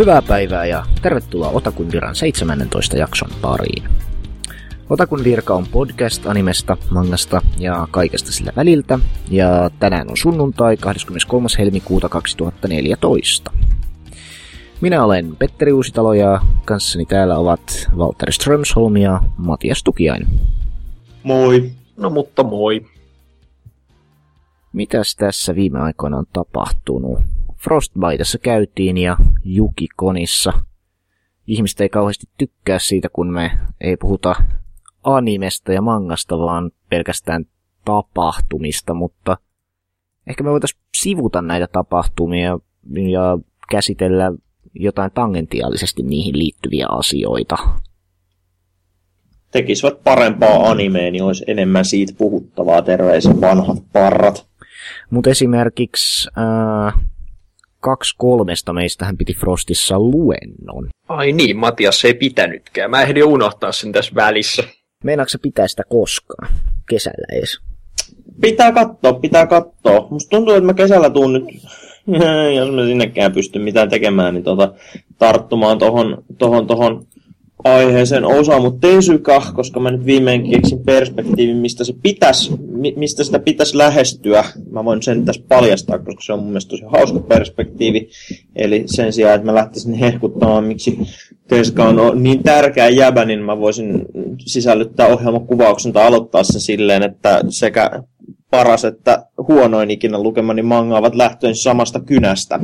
[0.00, 3.84] Hyvää päivää ja tervetuloa Otakun Viran 17 jakson pariin.
[4.90, 8.98] Otakun virka on podcast animesta, mangasta ja kaikesta sillä väliltä,
[9.30, 11.48] ja tänään on sunnuntai 23.
[11.58, 13.52] helmikuuta 2014.
[14.80, 20.28] Minä olen Petteri Uusitalo ja kanssani täällä ovat Walter Strömsholm ja Matias Tukiainen.
[21.22, 21.70] Moi.
[21.96, 22.86] No mutta moi.
[24.72, 27.18] Mitäs tässä viime aikoina on tapahtunut?
[27.64, 30.52] Frostbiteessa käytiin ja Jukikonissa.
[31.46, 34.34] Ihmiset ei kauheasti tykkää siitä, kun me ei puhuta
[35.02, 37.44] animesta ja mangasta, vaan pelkästään
[37.84, 39.36] tapahtumista, mutta
[40.26, 42.58] ehkä me voitaisiin sivuta näitä tapahtumia
[43.10, 43.38] ja
[43.70, 44.32] käsitellä
[44.74, 47.56] jotain tangentiaalisesti niihin liittyviä asioita.
[49.50, 52.82] Tekisivät parempaa animea, niin olisi enemmän siitä puhuttavaa.
[52.82, 54.46] Terveisen vanhat parrat.
[55.10, 57.09] Mutta esimerkiksi äh,
[57.80, 60.88] kaksi kolmesta meistähän piti Frostissa luennon.
[61.08, 62.90] Ai niin, Matias ei pitänytkään.
[62.90, 64.62] Mä ehdin unohtaa sen tässä välissä.
[65.04, 66.48] Meinaatko pitää sitä koskaan?
[66.88, 67.58] Kesällä edes?
[68.40, 70.08] Pitää katsoa, pitää katsoa.
[70.10, 71.44] Musta tuntuu, että mä kesällä tuun nyt,
[72.56, 74.72] jos mä sinnekään pysty mitään tekemään, niin tota,
[75.18, 77.06] tarttumaan tohon, tohon, tohon
[77.64, 82.52] aiheeseen osa, mutta Tesyka, koska mä nyt viimein keksin perspektiivin, mistä, se pitäisi,
[82.96, 84.44] mistä sitä pitäisi lähestyä.
[84.70, 88.08] Mä voin sen tässä paljastaa, koska se on mun mielestä tosi hauska perspektiivi.
[88.56, 90.98] Eli sen sijaan, että mä lähtisin hehkuttamaan, miksi
[91.48, 94.06] Tesyka on niin tärkeä jäbä, niin mä voisin
[94.38, 97.90] sisällyttää ohjelmakuvauksen tai aloittaa sen silleen, että sekä
[98.50, 102.60] paras että huonoin ikinä lukemani manga ovat lähtöön samasta kynästä.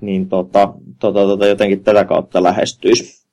[0.00, 3.27] Niin tota, tota, tota, jotenkin tätä kautta lähestyisi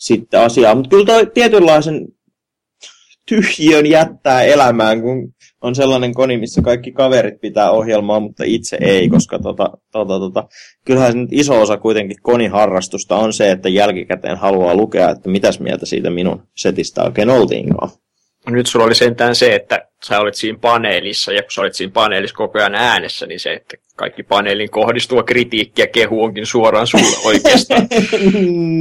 [0.00, 0.74] sitten asiaa.
[0.74, 2.08] Mutta kyllä toi tietynlaisen
[3.28, 9.08] tyhjiön jättää elämään, kun on sellainen koni, missä kaikki kaverit pitää ohjelmaa, mutta itse ei,
[9.08, 10.48] koska tota, tota, tota,
[10.84, 15.86] kyllähän nyt iso osa kuitenkin koniharrastusta on se, että jälkikäteen haluaa lukea, että mitäs mieltä
[15.86, 17.90] siitä minun setistä oikein oltiinkaan.
[18.46, 21.92] Nyt sulla oli sentään se, että sä olit siinä paneelissa, ja kun sä olit siinä
[21.92, 26.86] paneelissa koko ajan äänessä, niin se, että kaikki paneelin kohdistuva kritiikki ja kehu onkin suoraan
[26.86, 27.88] sulle oikeastaan.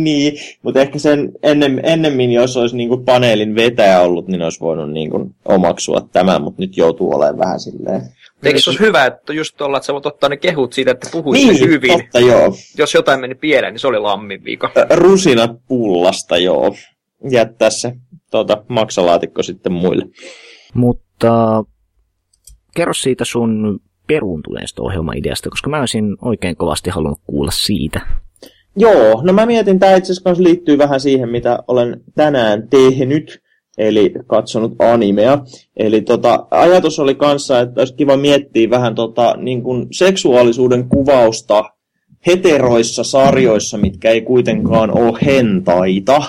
[0.04, 4.92] niin, mutta ehkä sen ennem, ennemmin, jos olisi niinku paneelin vetäjä ollut, niin olisi voinut
[4.92, 8.02] niinku omaksua tämän, mutta nyt joutuu olemaan vähän silleen.
[8.44, 11.10] Eikö se olisi hyvä, että just tuolla, että sä voit ottaa ne kehut siitä, että
[11.12, 11.92] puhuit niin, hyvin.
[11.92, 12.54] Totta, joo.
[12.78, 14.72] Jos jotain meni pieleen, niin se oli lammin vika.
[14.90, 16.76] Rusinat pullasta, joo.
[17.32, 17.94] Jättää se
[18.32, 20.06] tuota, maksalaatikko sitten muille.
[20.74, 21.64] Mutta
[22.76, 28.02] kerro siitä sun peruuntuneesta ohjelmaideasta, koska mä olisin oikein kovasti halunnut kuulla siitä.
[28.76, 33.42] Joo, no mä mietin, tämä itse asiassa liittyy vähän siihen, mitä olen tänään tehnyt,
[33.78, 35.40] eli katsonut animea.
[35.78, 41.64] Eli tota, ajatus oli kanssa, että olisi kiva miettiä vähän tota, niin kuin seksuaalisuuden kuvausta
[42.28, 46.22] heteroissa sarjoissa, mitkä ei kuitenkaan ole hentaita,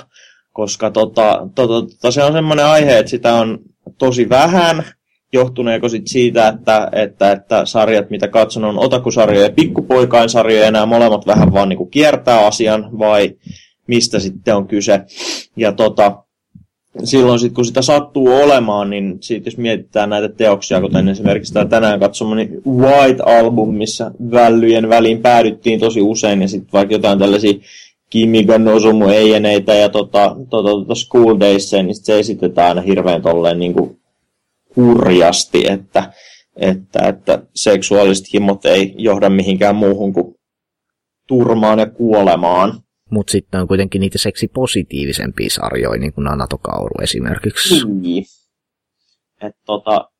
[0.60, 3.58] koska tota, tota, tota, se on semmoinen aihe, että sitä on
[3.98, 4.84] tosi vähän,
[5.32, 10.70] johtuneeko sit siitä, että, että, että sarjat, mitä katson, on otakusarjoja ja pikkupoikain sarjoja, ja
[10.70, 13.36] nämä molemmat vähän vaan niin kiertää asian, vai
[13.86, 15.00] mistä sitten on kyse.
[15.56, 16.24] Ja tota,
[17.04, 21.64] silloin sit, kun sitä sattuu olemaan, niin siitä jos mietitään näitä teoksia, kuten esimerkiksi tämä
[21.64, 27.54] tänään katsomani White Album, missä vällyjen väliin päädyttiin tosi usein, ja sitten vaikka jotain tällaisia
[28.10, 33.58] Kimiga Nosumu Eijeneitä ja tota, tota, tota School Days, niin se esitetään aina hirveän tolleen
[33.58, 34.00] niin kuin
[34.76, 36.12] hurjasti, että,
[36.56, 40.34] että, että seksuaaliset himot ei johda mihinkään muuhun kuin
[41.26, 42.80] turmaan ja kuolemaan.
[43.10, 47.88] Mutta sitten on kuitenkin niitä seksipositiivisempia sarjoja, niin kuin Anatokauru esimerkiksi.
[47.88, 48.24] Niin.
[49.42, 50.10] Et tota,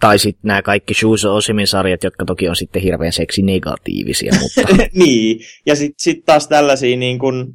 [0.00, 4.32] tai sitten nämä kaikki Shuzo Osimin sarjat, jotka toki on sitten hirveän seksinegatiivisia.
[4.40, 4.74] Mutta...
[5.04, 7.54] niin, ja sitten sit taas tällaisia, niin kun,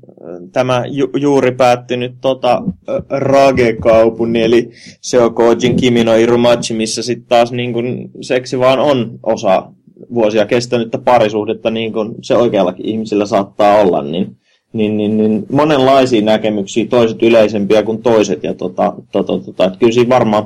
[0.52, 2.62] tämä ju- juuri päättynyt tota,
[3.10, 4.70] Rage-kaupuni, eli
[5.02, 9.72] Seokojin Kimino Irumachi, missä sitten taas niin kun, seksi vaan on osa
[10.14, 14.38] vuosia kestänyttä parisuhdetta, niin kuin se oikeallakin ihmisillä saattaa olla, niin,
[14.74, 20.10] niin, niin, niin monenlaisia näkemyksiä, toiset yleisempiä kuin toiset, ja tota, tota, tota, kyllä siinä
[20.10, 20.46] varmaan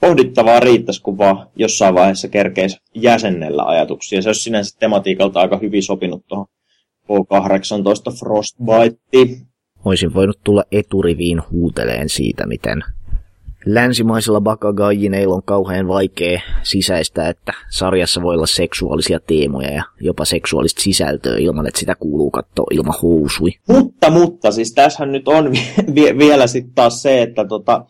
[0.00, 4.22] pohdittavaa riittäisi, kun vaan jossain vaiheessa kerkeisi jäsennellä ajatuksia.
[4.22, 6.46] Se olisi sinänsä tematiikalta aika hyvin sopinut tuohon
[7.08, 9.46] K18 Frostbite.
[9.84, 12.82] Olisin voinut tulla eturiviin huuteleen siitä, miten
[13.66, 20.82] länsimaisilla bakagaijineilla on kauhean vaikea sisäistää, että sarjassa voi olla seksuaalisia teemoja ja jopa seksuaalista
[20.82, 23.50] sisältöä ilman, että sitä kuuluu katsoa ilman housui.
[23.68, 25.52] Mutta, mutta, siis tässähän nyt on
[26.18, 27.84] vielä sitten taas se, että tota,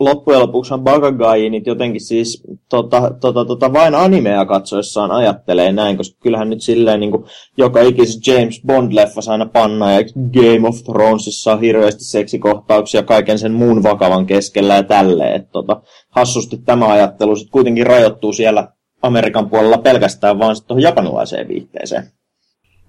[0.00, 6.18] loppujen lopuksi Bagagai, niin jotenkin siis tota, tota, tota, vain animea katsoessaan ajattelee näin, koska
[6.22, 7.24] kyllähän nyt silleen niin kuin,
[7.56, 10.00] joka ikisessä James Bond-leffassa aina pannaan ja
[10.32, 15.36] Game of Thronesissa on hirveästi seksikohtauksia kaiken sen muun vakavan keskellä ja tälleen.
[15.36, 18.68] Et, tota, hassusti tämä ajattelu sitten kuitenkin rajoittuu siellä
[19.02, 22.02] Amerikan puolella pelkästään vaan tuohon japanilaiseen viihteeseen.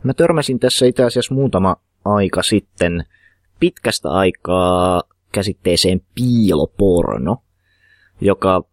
[0.03, 3.03] Mä törmäsin tässä itse asiassa muutama aika sitten
[3.59, 5.01] pitkästä aikaa
[5.37, 7.37] käsitteeseen piiloporno,
[8.21, 8.63] joka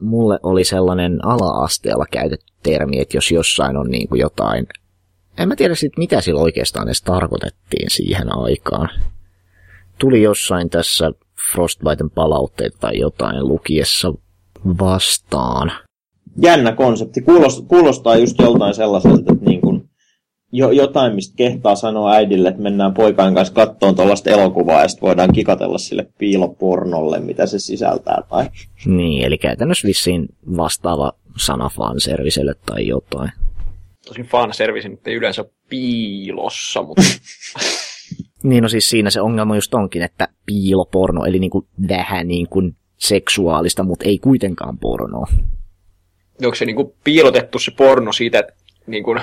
[0.00, 4.66] mulle oli sellainen ala-asteella käytetty termi, että jos jossain on niin kuin jotain,
[5.38, 8.88] en mä tiedä sit mitä sillä oikeastaan edes tarkoitettiin siihen aikaan.
[9.98, 11.12] Tuli jossain tässä
[11.52, 14.12] Frostbiten palautteita tai jotain lukiessa
[14.80, 15.72] vastaan.
[16.42, 17.22] Jännä konsepti.
[17.22, 19.34] Kuulostaa, kuulostaa just joltain sellaiselta,
[20.52, 25.06] jo, jotain, mistä kehtaa sanoa äidille, että mennään poikain kanssa kattoon tuollaista elokuvaa ja sitten
[25.06, 28.22] voidaan kikatella sille piilopornolle, mitä se sisältää.
[28.28, 28.48] Tai...
[28.86, 33.32] Niin, eli käytännössä vissiin vastaava sana fanserviselle tai jotain.
[34.06, 37.02] Tosin fanservice nyt ei yleensä piilossa, mutta...
[38.42, 42.48] niin, no siis siinä se ongelma just onkin, että piiloporno, eli niin kuin vähän niin
[42.48, 45.26] kuin seksuaalista, mutta ei kuitenkaan pornoa.
[46.44, 48.54] Onko se niin kuin piilotettu se porno siitä, että
[48.86, 49.20] niin kuin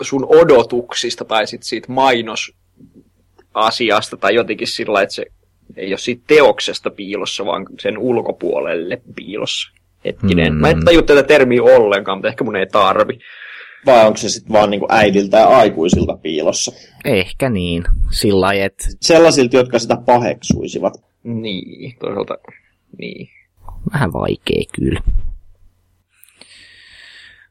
[0.00, 5.26] sun odotuksista tai sit siitä mainosasiasta tai jotenkin sillä että se
[5.76, 9.72] ei ole siitä teoksesta piilossa, vaan sen ulkopuolelle piilossa.
[10.04, 10.52] Hetkinen.
[10.52, 10.58] Mm.
[10.60, 13.18] Mä en tajua tätä termiä ollenkaan, mutta ehkä mun ei tarvi.
[13.86, 16.72] Vai onko se sitten vaan niinku äidiltä ja aikuisilta piilossa?
[17.04, 17.84] Ehkä niin.
[18.10, 18.88] Sillä että...
[19.00, 20.94] Sellaisilta, jotka sitä paheksuisivat.
[21.22, 22.38] Niin, toisaalta
[22.98, 23.28] niin.
[23.92, 25.00] Vähän vaikea kyllä.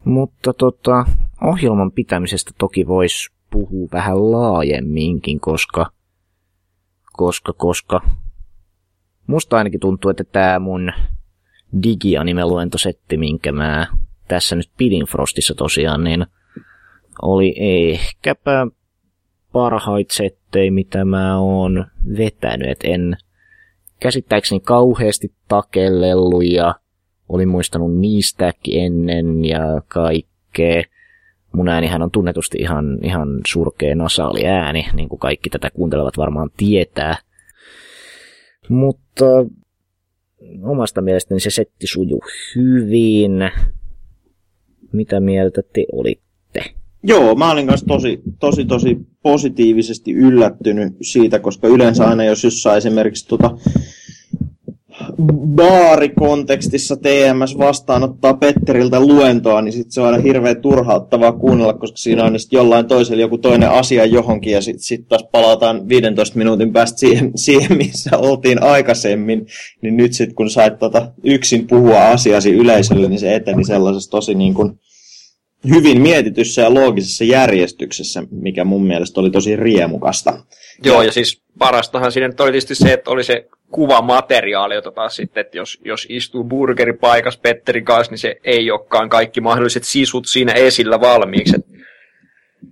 [0.07, 1.05] Mutta tota,
[1.43, 5.91] ohjelman pitämisestä toki voisi puhua vähän laajemminkin, koska,
[7.57, 8.01] koska,
[9.27, 10.91] musta ainakin tuntuu, että tämä mun
[11.83, 13.87] digianime-luentosetti, minkä mä
[14.27, 16.25] tässä nyt pidin Frostissa tosiaan, niin
[17.21, 18.67] oli ehkäpä
[19.51, 21.85] parhaita settejä, mitä mä oon
[22.17, 22.69] vetänyt.
[22.69, 23.17] Et en
[23.99, 26.75] käsittääkseni kauheasti takellellut ja
[27.29, 30.83] olin muistanut niistäkin ennen ja kaikkea.
[31.51, 36.49] Mun äänihän on tunnetusti ihan, ihan surkea nasaali ääni, niin kuin kaikki tätä kuuntelevat varmaan
[36.57, 37.17] tietää.
[38.69, 39.25] Mutta
[40.63, 42.23] omasta mielestäni se setti sujuu
[42.55, 43.31] hyvin.
[44.93, 46.63] Mitä mieltä te olitte?
[47.03, 52.77] Joo, mä olin kanssa tosi, tosi, tosi positiivisesti yllättynyt siitä, koska yleensä aina jos jossain
[52.77, 53.57] esimerkiksi tota,
[55.55, 62.23] baarikontekstissa TMS vastaanottaa Petteriltä luentoa, niin sit se on aina hirveän turhauttavaa kuunnella, koska siinä
[62.23, 66.99] on jollain toisella joku toinen asia johonkin, ja sitten sit taas palataan 15 minuutin päästä
[66.99, 69.47] siihen, siihen missä oltiin aikaisemmin.
[69.81, 74.35] Niin nyt sitten kun sait tota yksin puhua asiasi yleisölle, niin se eteni sellaisessa tosi
[74.35, 74.79] niin kuin
[75.69, 80.43] hyvin mietityssä ja loogisessa järjestyksessä, mikä mun mielestä oli tosi riemukasta.
[80.83, 85.15] Joo, ja, ja siis parastahan siinä oli tietysti se, että oli se kuvamateriaali, jota taas
[85.15, 90.27] sitten, että jos, jos istuu burgeripaikas Petterin kanssa, niin se ei olekaan kaikki mahdolliset sisut
[90.27, 91.55] siinä esillä valmiiksi.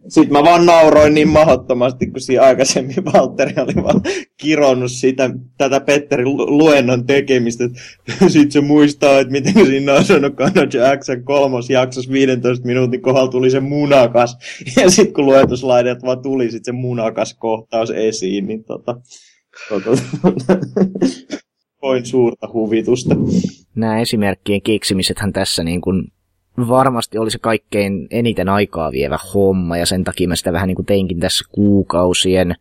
[0.08, 4.02] Sitten mä vaan nauroin niin mahdottomasti, kun siinä aikaisemmin Valtteri oli vaan
[4.38, 7.64] kironnut sitä, tätä Petterin luennon tekemistä.
[8.28, 13.32] Sitten se muistaa, että miten siinä on sanonut Kanoja X kolmos jaksossa 15 minuutin kohdalla
[13.32, 14.38] tuli se munakas.
[14.82, 18.96] Ja sitten kun luentoslaideet vaan tuli sit se munakas kohtaus esiin, niin tota,
[19.70, 19.92] tota,
[21.82, 23.16] koin suurta huvitusta.
[23.76, 26.08] Nämä esimerkkien keksimisethän tässä niin kuin
[26.58, 30.76] varmasti oli se kaikkein eniten aikaa vievä homma, ja sen takia mä sitä vähän niin
[30.76, 32.56] kuin teinkin tässä kuukausien.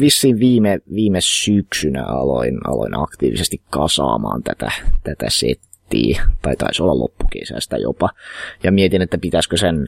[0.00, 4.72] Vissiin viime, viime syksynä aloin, aloin aktiivisesti kasaamaan tätä,
[5.04, 8.10] tätä settiä, tai taisi olla loppukesästä jopa,
[8.62, 9.86] ja mietin, että pitäisikö sen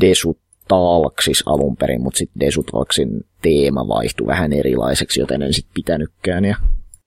[0.00, 0.38] Desut
[0.68, 3.08] Talksis alun perin, mutta sitten Desutalksin
[3.42, 6.56] teema vaihtui vähän erilaiseksi, joten en sitten pitänytkään, ja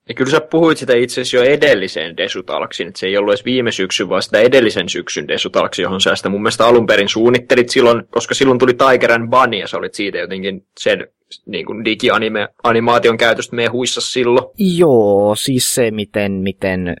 [0.08, 3.44] ja kyllä sä puhuit sitä itse asiassa jo edelliseen Desutalksiin, että se ei ollut edes
[3.44, 7.68] viime syksyn, vaan sitä edellisen syksyn Desutalksi, johon sä sitä mun mielestä alun perin suunnittelit
[7.68, 11.06] silloin, koska silloin tuli Tiger and Bunny ja sä olit siitä jotenkin sen
[11.46, 14.46] niin kuin digi-animaation käytöstä mehuissa silloin.
[14.78, 16.96] Joo, siis se miten, miten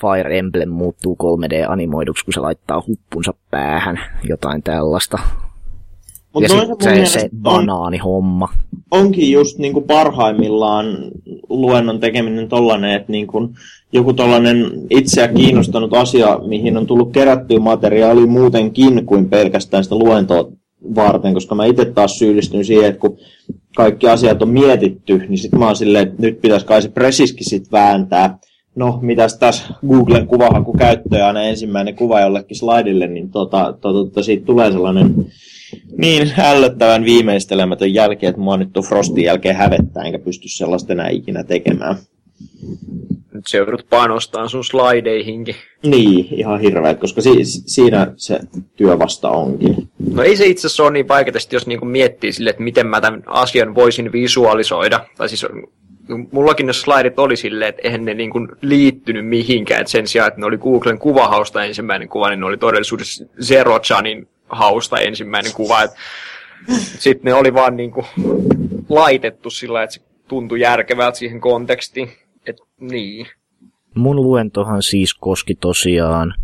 [0.00, 5.18] Fire Emblem muuttuu 3D-animoiduksi, kun se laittaa huppunsa päähän, jotain tällaista.
[6.34, 8.48] Mut ja sitten se, se banaanihomma.
[8.90, 10.86] Onkin just niin kuin parhaimmillaan
[11.48, 13.54] luennon tekeminen tollanen, että niin kuin
[13.92, 20.52] joku tollanen itseä kiinnostanut asia, mihin on tullut kerättyä materiaalia muutenkin kuin pelkästään sitä luentoa
[20.94, 23.18] varten, koska mä itse taas syyllistyn siihen, että kun
[23.76, 27.44] kaikki asiat on mietitty, niin sitten mä oon silleen, että nyt pitäisi kai se presiski
[27.44, 28.38] sit vääntää,
[28.74, 34.46] no mitäs tässä Googlen kuvahakukäyttöä aina ensimmäinen kuva jollekin slaidille, niin tota, tota, tota, siitä
[34.46, 35.26] tulee sellainen
[35.96, 41.08] niin ällöttävän viimeistelemätön jälkeen, että mua nyt tuon Frostin jälkeen hävettää, enkä pysty sellaista enää
[41.08, 41.96] ikinä tekemään.
[43.32, 45.54] Nyt se joudut panostaan sun slaideihinkin.
[45.86, 48.40] Niin, ihan hirveä, koska si- siinä se
[48.76, 49.88] työ vasta onkin.
[50.12, 53.00] No ei se itse asiassa ole niin vaikeaa, jos niinku miettii sille, että miten mä
[53.00, 55.06] tämän asian voisin visualisoida.
[55.16, 55.46] Tai siis
[56.32, 59.80] mullakin ne slaidit oli silleen, että eihän ne niin kuin liittynyt mihinkään.
[59.80, 63.80] Et sen sijaan, että ne oli Googlen kuvahausta ensimmäinen kuva, niin ne oli todellisuudessa Zero
[63.80, 65.78] Chanin hausta ensimmäinen kuva.
[66.98, 68.06] Sitten ne oli vaan niin kuin
[68.88, 72.08] laitettu sillä, että se tuntui järkevältä siihen kontekstiin.
[72.46, 73.26] Et, niin.
[73.94, 76.34] Mun luentohan siis koski tosiaan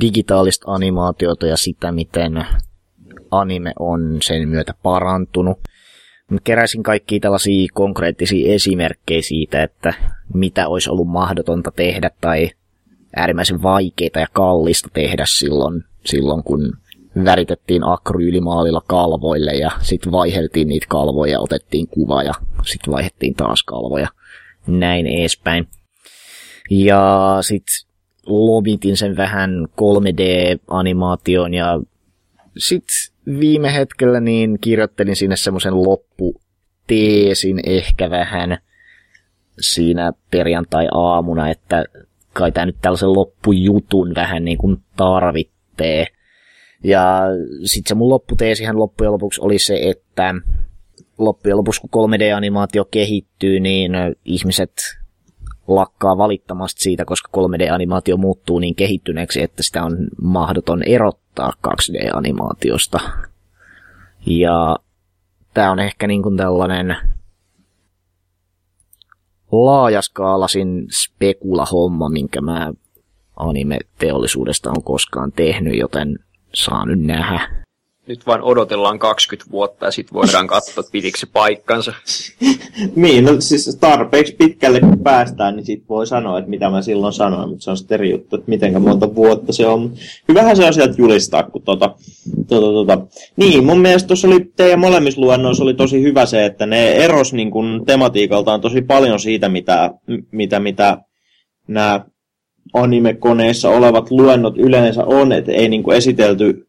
[0.00, 2.44] digitaalista animaatiota ja sitä, miten
[3.30, 5.58] anime on sen myötä parantunut.
[6.30, 9.94] Mä keräsin kaikki tällaisia konkreettisia esimerkkejä siitä, että
[10.34, 12.50] mitä olisi ollut mahdotonta tehdä tai
[13.16, 16.72] äärimmäisen vaikeita ja kallista tehdä silloin, silloin kun
[17.24, 22.32] väritettiin akryylimaalilla kalvoille ja sitten vaiheltiin niitä kalvoja ja otettiin kuva ja
[22.66, 24.08] sitten vaihettiin taas kalvoja.
[24.66, 25.68] Näin edespäin.
[26.70, 27.74] Ja sitten
[28.26, 31.80] lomitin sen vähän 3D-animaation ja
[32.58, 32.96] sitten
[33.40, 38.58] viime hetkellä niin kirjoittelin sinne semmoisen lopputeesin ehkä vähän
[39.60, 41.84] siinä perjantai-aamuna, että
[42.32, 46.06] kai tämä nyt tällaisen loppujutun vähän niin kuin tarvittee.
[46.84, 47.20] Ja
[47.64, 50.34] sitten se mun lopputeesihän loppujen lopuksi oli se, että
[51.18, 53.92] loppujen lopuksi kun 3D-animaatio kehittyy, niin
[54.24, 54.72] ihmiset
[55.68, 63.00] lakkaa valittamasta siitä, koska 3D-animaatio muuttuu niin kehittyneeksi, että sitä on mahdoton erottaa 2D-animaatiosta.
[64.26, 64.76] Ja
[65.54, 66.96] tämä on ehkä niin kuin tällainen
[69.52, 72.72] laajaskaalasin spekula-homma, minkä mä
[73.36, 76.18] anime-teollisuudesta on koskaan tehnyt, joten
[76.54, 77.60] saa nyt nähdä
[78.10, 81.92] nyt vain odotellaan 20 vuotta ja sitten voidaan katsoa, pitikö se paikkansa.
[82.96, 87.12] niin, no siis tarpeeksi pitkälle kun päästään, niin sitten voi sanoa, että mitä mä silloin
[87.12, 89.92] sanoin, mutta se on sitten eri juttu, että miten monta vuotta se on.
[90.28, 91.94] Hyvähän se on sieltä julistaa, kun tota,
[92.48, 92.98] tota, tota.
[93.36, 97.32] Niin, mun mielestä tuossa oli teidän molemmissa luennoissa oli tosi hyvä se, että ne eros
[97.32, 99.90] niin kun, tematiikaltaan tosi paljon siitä, mitä,
[100.30, 100.98] mitä, mitä
[101.68, 102.04] nämä
[102.74, 106.66] anime-koneissa olevat luennot yleensä on, että ei niin kuin esitelty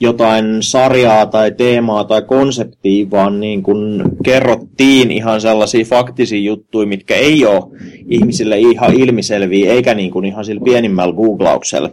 [0.00, 7.14] jotain sarjaa tai teemaa tai konseptia, vaan niin kuin kerrottiin ihan sellaisia faktisia juttuja, mitkä
[7.14, 7.64] ei ole
[8.08, 11.90] ihmisille ihan ilmiselviä, eikä niin kuin ihan sillä pienimmällä googlauksella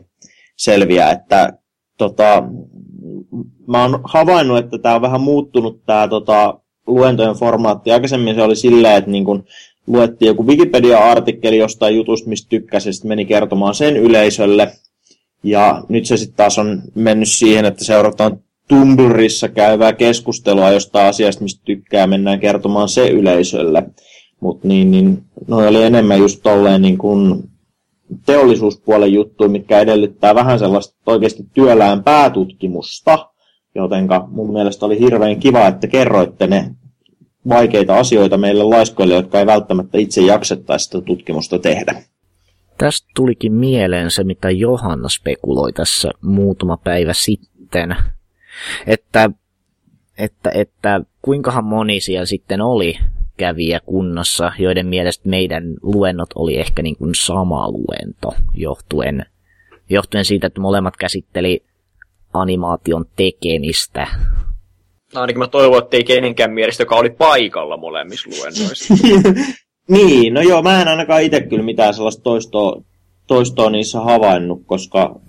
[0.57, 1.53] selviä, että
[1.97, 2.43] tota,
[3.67, 7.91] mä oon havainnut, että tämä on vähän muuttunut tämä tota, luentojen formaatti.
[7.91, 9.43] Aikaisemmin se oli silleen, että niin kun
[9.87, 14.71] luettiin joku Wikipedia-artikkeli jostain jutusta, mistä tykkäsi, ja meni kertomaan sen yleisölle–
[15.43, 21.43] ja nyt se sitten taas on mennyt siihen, että seurataan Tumblrissa käyvää keskustelua jostain asiasta,
[21.43, 23.83] mistä tykkää, mennään kertomaan se yleisölle.
[24.39, 27.43] Mutta niin, niin, no oli enemmän just tolleen niin kuin
[28.25, 33.29] teollisuuspuolen juttuja, mitkä edellyttää vähän sellaista oikeasti työlään päätutkimusta,
[33.75, 36.75] jotenka mun mielestä oli hirveän kiva, että kerroitte ne
[37.49, 42.03] vaikeita asioita meille laiskoille, jotka ei välttämättä itse jaksettaisi sitä tutkimusta tehdä.
[42.77, 47.95] Tästä tulikin mieleen se, mitä Johanna spekuloi tässä muutama päivä sitten,
[48.87, 49.29] että,
[50.17, 52.97] että, että kuinkahan moni siellä sitten oli
[53.37, 59.25] kävijä kunnassa, joiden mielestä meidän luennot oli ehkä niin kuin sama luento, johtuen,
[59.89, 61.63] johtuen siitä, että molemmat käsitteli
[62.33, 64.07] animaation tekemistä.
[65.15, 68.93] No ainakin mä toivon, että ei kenenkään mielestä, joka oli paikalla molemmissa luennoissa.
[69.87, 72.81] Niin, no joo, mä en ainakaan itse kyllä mitään sellaista toistoa,
[73.27, 75.19] toistoa niissä havainnut, koska...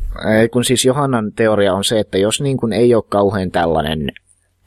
[0.41, 4.13] Ei, kun siis Johannan teoria on se, että jos niin kuin ei ole kauhean tällainen,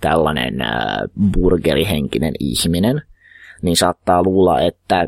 [0.02, 0.98] tällainen äh,
[1.34, 3.02] burgerihenkinen ihminen,
[3.62, 5.08] niin saattaa luulla, että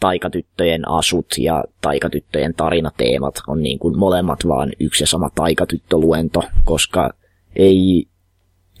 [0.00, 7.10] taikatyttöjen asut ja taikatyttöjen tarinateemat on niin kuin molemmat vaan yksi ja sama taikatyttöluento, koska
[7.56, 8.06] ei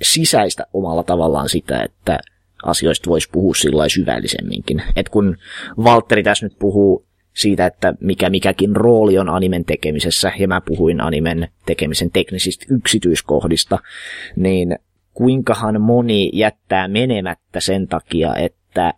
[0.02, 2.18] sisäistä omalla tavallaan sitä, että
[2.64, 4.82] asioista voisi puhua sillä syvällisemminkin.
[4.96, 5.36] Et kun
[5.84, 11.00] Valtteri tässä nyt puhuu siitä, että mikä mikäkin rooli on animen tekemisessä, ja mä puhuin
[11.00, 13.78] animen tekemisen teknisistä yksityiskohdista,
[14.36, 14.78] niin
[15.14, 18.94] kuinkahan moni jättää menemättä sen takia, että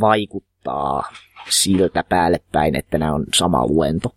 [0.00, 1.02] vaikuttaa
[1.50, 4.14] siltä päälle päin, että nämä on sama luento.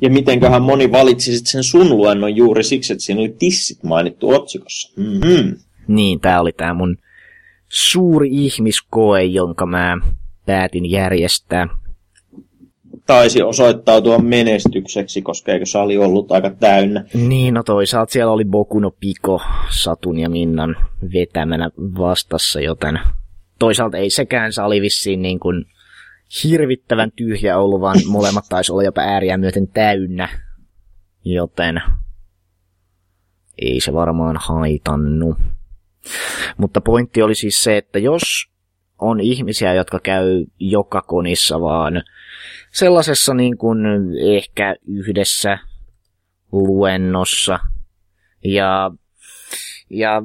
[0.00, 5.00] Ja mitenköhän moni valitsi sen sun luennon juuri siksi, että siinä oli tissit mainittu otsikossa.
[5.00, 5.56] Mm-hmm.
[5.88, 6.96] Niin, tämä oli tämä mun
[7.68, 9.98] suuri ihmiskoe, jonka mä
[10.46, 11.68] päätin järjestää.
[13.06, 17.04] taisi osoittautua menestykseksi, koska eikö se oli ollut aika täynnä.
[17.14, 20.76] Niin, no toisaalta siellä oli Bokuno Piko Satun ja Minnan
[21.14, 23.00] vetämänä vastassa, joten
[23.58, 25.64] toisaalta ei sekään sali vissiin niin kuin
[26.44, 30.28] hirvittävän tyhjä ollut, vaan molemmat taisi olla jopa ääriä myöten täynnä,
[31.24, 31.82] joten
[33.58, 35.38] ei se varmaan haitannut.
[36.56, 38.22] Mutta pointti oli siis se, että jos
[38.98, 42.02] on ihmisiä, jotka käy joka konissa, vaan
[42.72, 43.78] sellaisessa niin kuin
[44.36, 45.58] ehkä yhdessä
[46.52, 47.58] luennossa.
[48.44, 48.90] Ja,
[49.90, 50.22] ja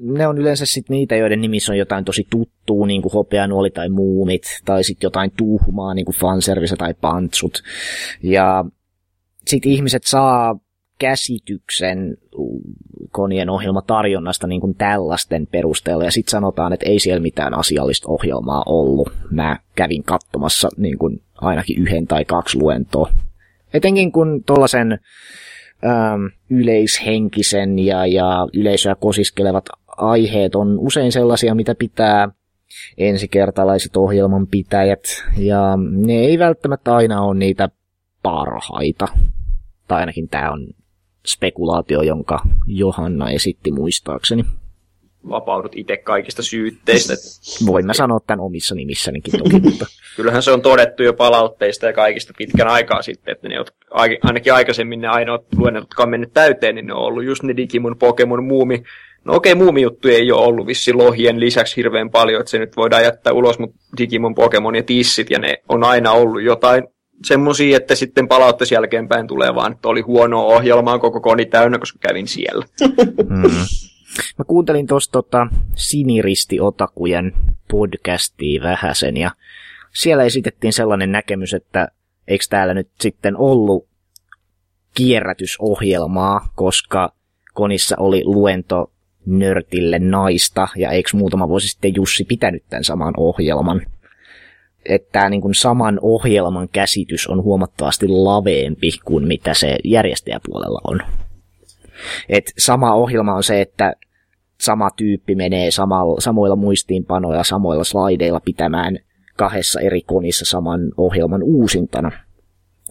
[0.00, 3.88] ne on yleensä sitten niitä, joiden nimissä on jotain tosi tuttuu, niin kuin hopeanuoli tai
[3.88, 7.62] muumit, tai sitten jotain tuhmaa, niin kuin fanservice tai pantsut.
[8.22, 8.64] Ja
[9.46, 10.58] sitten ihmiset saa
[10.98, 12.16] käsityksen
[13.10, 18.62] konien ohjelmatarjonnasta niin kuin tällaisten perusteella, ja sitten sanotaan, että ei siellä mitään asiallista ohjelmaa
[18.66, 19.12] ollut.
[19.30, 23.10] Mä kävin katsomassa niin kuin ainakin yhden tai kaksi luentoa.
[23.74, 24.98] Etenkin kun tuollaisen
[25.84, 29.64] ähm, yleishenkisen ja, ja yleisöä kosiskelevat
[30.00, 32.28] aiheet on usein sellaisia, mitä pitää
[32.98, 35.02] ensikertalaiset ohjelmanpitäjät,
[35.36, 37.68] ja ne ei välttämättä aina ole niitä
[38.22, 39.08] parhaita.
[39.88, 40.66] Tai ainakin tämä on
[41.26, 44.44] spekulaatio, jonka Johanna esitti muistaakseni.
[45.28, 47.14] Vapaudut itse kaikista syytteistä.
[47.66, 49.86] Voin mä sanoa tämän omissa nimissänikin toki, mutta...
[50.16, 53.54] Kyllähän se on todettu jo palautteista ja kaikista pitkän aikaa sitten, että ne,
[54.22, 57.56] ainakin aikaisemmin ne ainoat luennot, jotka on mennyt täyteen, niin ne on ollut just ne
[57.56, 58.82] Digimon, Pokemon, Muumi.
[59.24, 62.76] No okei, okay, Muumi-juttuja ei ole ollut vissi lohien lisäksi hirveän paljon, että se nyt
[62.76, 66.84] voidaan jättää ulos, mutta Digimon, Pokemon ja Tissit, ja ne on aina ollut jotain
[67.24, 71.98] semmosia, että sitten palautteessa jälkeenpäin tulee vaan, että oli huono ohjelmaa koko koni täynnä, koska
[72.08, 72.64] kävin siellä.
[73.28, 73.50] Mm.
[74.38, 77.32] Mä kuuntelin tuosta tota, Siniristi-otakujen
[77.70, 79.30] podcastia vähäsen ja
[79.92, 81.88] siellä esitettiin sellainen näkemys, että
[82.28, 83.88] eikö täällä nyt sitten ollut
[84.94, 87.12] kierrätysohjelmaa, koska
[87.54, 88.92] konissa oli luento
[89.38, 93.82] nörtille naista, ja eikö muutama vuosi sitten Jussi pitänyt tämän saman ohjelman
[94.84, 101.00] että tämä niin kuin saman ohjelman käsitys on huomattavasti laveempi kuin mitä se järjestäjäpuolella on.
[102.28, 103.94] Et sama ohjelma on se, että
[104.60, 108.98] sama tyyppi menee samalla, samoilla muistiinpanoilla, samoilla slaideilla pitämään
[109.36, 112.10] kahdessa eri konissa saman ohjelman uusintana.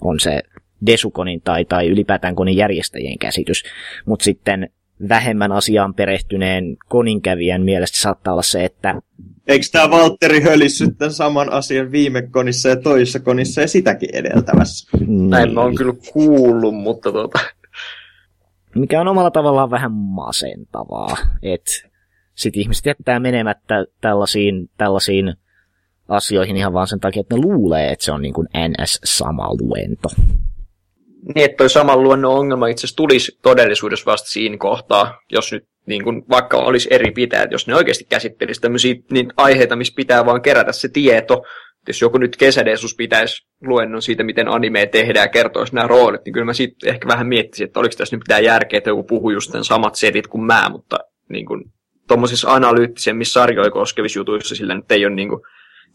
[0.01, 0.41] On se
[0.85, 3.63] Desukonin tai, tai ylipäätään konin järjestäjien käsitys.
[4.05, 4.69] Mutta sitten
[5.09, 9.01] vähemmän asiaan perehtyneen koninkävijän mielestä saattaa olla se, että
[9.47, 14.97] Eikö tämä Valtteri hölissyt tämän saman asian viime konissa ja toisessa konissa ja sitäkin edeltävässä?
[14.99, 15.29] Niin.
[15.29, 17.39] Näin mä oon kyllä kuullut, mutta tota...
[18.75, 21.71] Mikä on omalla tavallaan vähän masentavaa, että
[22.35, 25.33] sit ihmiset jättää menemättä tällaisiin, tällaisiin
[26.07, 30.09] asioihin ihan vaan sen takia, että ne luulee, että se on niin kuin NS-sama luento.
[31.35, 35.63] Niin, että toi saman luennon ongelma itse asiassa tulisi todellisuudessa vasta siinä kohtaa, jos nyt
[35.85, 40.25] niin kuin, vaikka olisi eri pitäjät, jos ne oikeasti käsittelisi tämmöisiä niin aiheita, missä pitää
[40.25, 41.43] vaan kerätä se tieto.
[41.87, 46.33] Jos joku nyt kesädesus pitäisi luennon siitä, miten anime tehdään ja kertoisi nämä roolit, niin
[46.33, 49.31] kyllä mä sitten ehkä vähän miettisin, että oliko tässä nyt mitään järkeä, että joku puhuu
[49.31, 50.97] just samat setit kuin mä, mutta
[51.29, 51.63] niin kuin,
[52.07, 55.41] tuommoisissa analyyttisemmissä sarjoja koskevissa jutuissa sillä nyt ei ole niin kuin,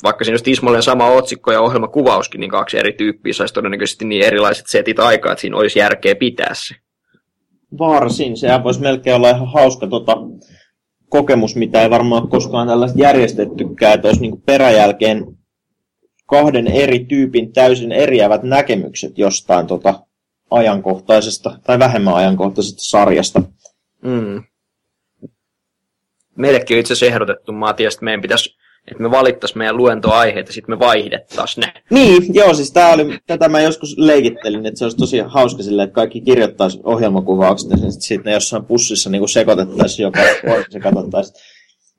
[0.03, 4.25] vaikka siinä olisi tismalleen sama otsikko ja ohjelmakuvauskin, niin kaksi eri tyyppiä saisi todennäköisesti niin
[4.25, 6.75] erilaiset setit aikaa, että siinä olisi järkeä pitää se.
[7.79, 8.37] Varsin.
[8.37, 10.17] Sehän voisi melkein olla ihan hauska tota,
[11.09, 15.27] kokemus, mitä ei varmaan koskaan tällaista järjestettykään, että olisi niin peräjälkeen
[16.27, 20.07] kahden eri tyypin täysin eriävät näkemykset jostain tota,
[20.51, 23.43] ajankohtaisesta tai vähemmän ajankohtaisesta sarjasta.
[24.03, 24.43] Mm.
[26.37, 28.57] Meillekin on itse asiassa ehdotettu, Matias, että meidän pitäisi
[28.91, 31.83] että me valittaisiin meidän luentoaiheita, sitten me vaihdettaisiin ne.
[31.91, 35.89] Niin, joo, siis tää oli, tätä mä joskus leikittelin, että se olisi tosi hauska silleen,
[35.89, 40.21] että kaikki kirjoittaisi ohjelmakuvaukset ja sitten ne jossain pussissa niin sekoitettaisiin joka
[40.71, 41.37] se katsottaisiin,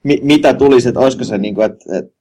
[0.03, 2.15] mi- mitä tulisi, että olisiko se niin kuin, että, että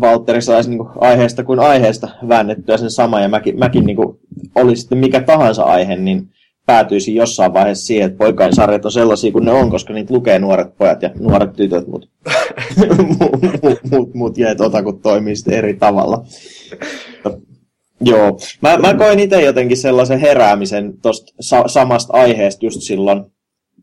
[0.00, 4.18] Valtteri saisi niin kuin, aiheesta kuin aiheesta väännettyä sen sama ja mäkin, mäkin niin kuin,
[4.54, 6.28] oli sitten mikä tahansa aihe, niin
[6.66, 10.38] päätyisi jossain vaiheessa siihen, että poikain sarjat on sellaisia kuin ne on, koska niitä lukee
[10.38, 12.08] nuoret pojat ja nuoret tytöt, mutta
[13.62, 16.24] mut, mut, mut, ja että otakut toimii sitten eri tavalla.
[18.00, 18.38] Joo.
[18.60, 23.24] Mä, mä koin itse jotenkin sellaisen heräämisen tuosta sa- samasta aiheesta just silloin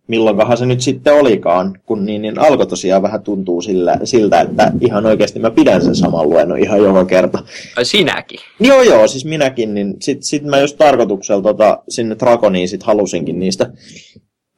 [0.10, 4.72] milloinkahan se nyt sitten olikaan, kun niin, niin alkoi tosiaan vähän tuntuu sillä, siltä, että
[4.82, 7.44] ihan oikeasti mä pidän sen saman luennon ihan joka kerta.
[7.78, 8.40] Ai sinäkin?
[8.60, 13.40] Joo, joo, siis minäkin, niin sit, sit mä just tarkoituksella tota, sinne Dragoniin sit halusinkin
[13.40, 13.72] niistä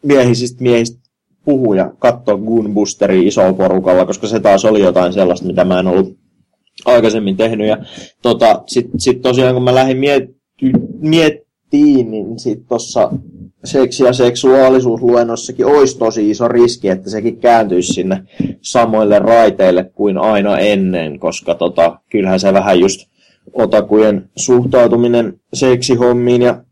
[0.03, 1.01] miehisistä miehistä
[1.45, 5.87] puhua ja katsoa Gunbusteria isolla porukalla, koska se taas oli jotain sellaista, mitä mä en
[5.87, 6.17] ollut
[6.85, 7.67] aikaisemmin tehnyt.
[7.67, 7.77] Ja
[8.21, 10.35] tota, sitten sit tosiaan kun mä lähdin miet-
[10.99, 13.11] miettiin, niin sitten tuossa
[13.63, 18.23] seksi- ja seksuaalisuusluennossakin olisi tosi iso riski, että sekin kääntyisi sinne
[18.61, 23.07] samoille raiteille kuin aina ennen, koska tota, kyllähän se vähän just
[23.53, 26.63] otakujen suhtautuminen seksihommiin ja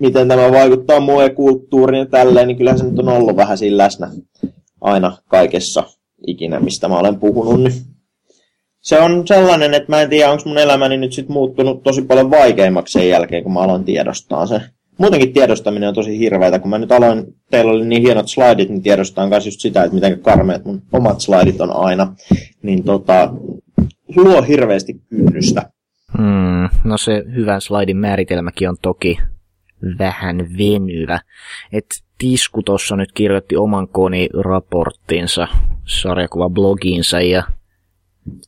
[0.00, 3.78] miten tämä vaikuttaa muun kulttuuriin ja tälleen, niin kyllä se nyt on ollut vähän siinä
[3.78, 4.10] läsnä
[4.80, 5.84] aina kaikessa
[6.26, 7.62] ikinä, mistä mä olen puhunut.
[7.62, 7.72] Niin
[8.80, 12.30] se on sellainen, että mä en tiedä, onko mun elämäni nyt sit muuttunut tosi paljon
[12.30, 14.60] vaikeimmaksi sen jälkeen, kun mä aloin tiedostaa sen.
[15.00, 18.82] Muutenkin tiedostaminen on tosi hirveätä, kun mä nyt aloin, teillä oli niin hienot slaidit, niin
[18.82, 22.14] tiedostaan myös just sitä, että miten karmeet mun omat slaidit on aina.
[22.62, 23.32] Niin tota,
[24.16, 25.70] luo hirveästi kynnystä.
[26.18, 29.18] Hmm, no se hyvän slaidin määritelmäkin on toki
[29.98, 31.20] vähän venyvä.
[31.72, 31.86] Et
[32.20, 35.48] Tisku tuossa nyt kirjoitti oman koniraporttinsa,
[35.84, 37.42] sarjakuva-blogiinsa ja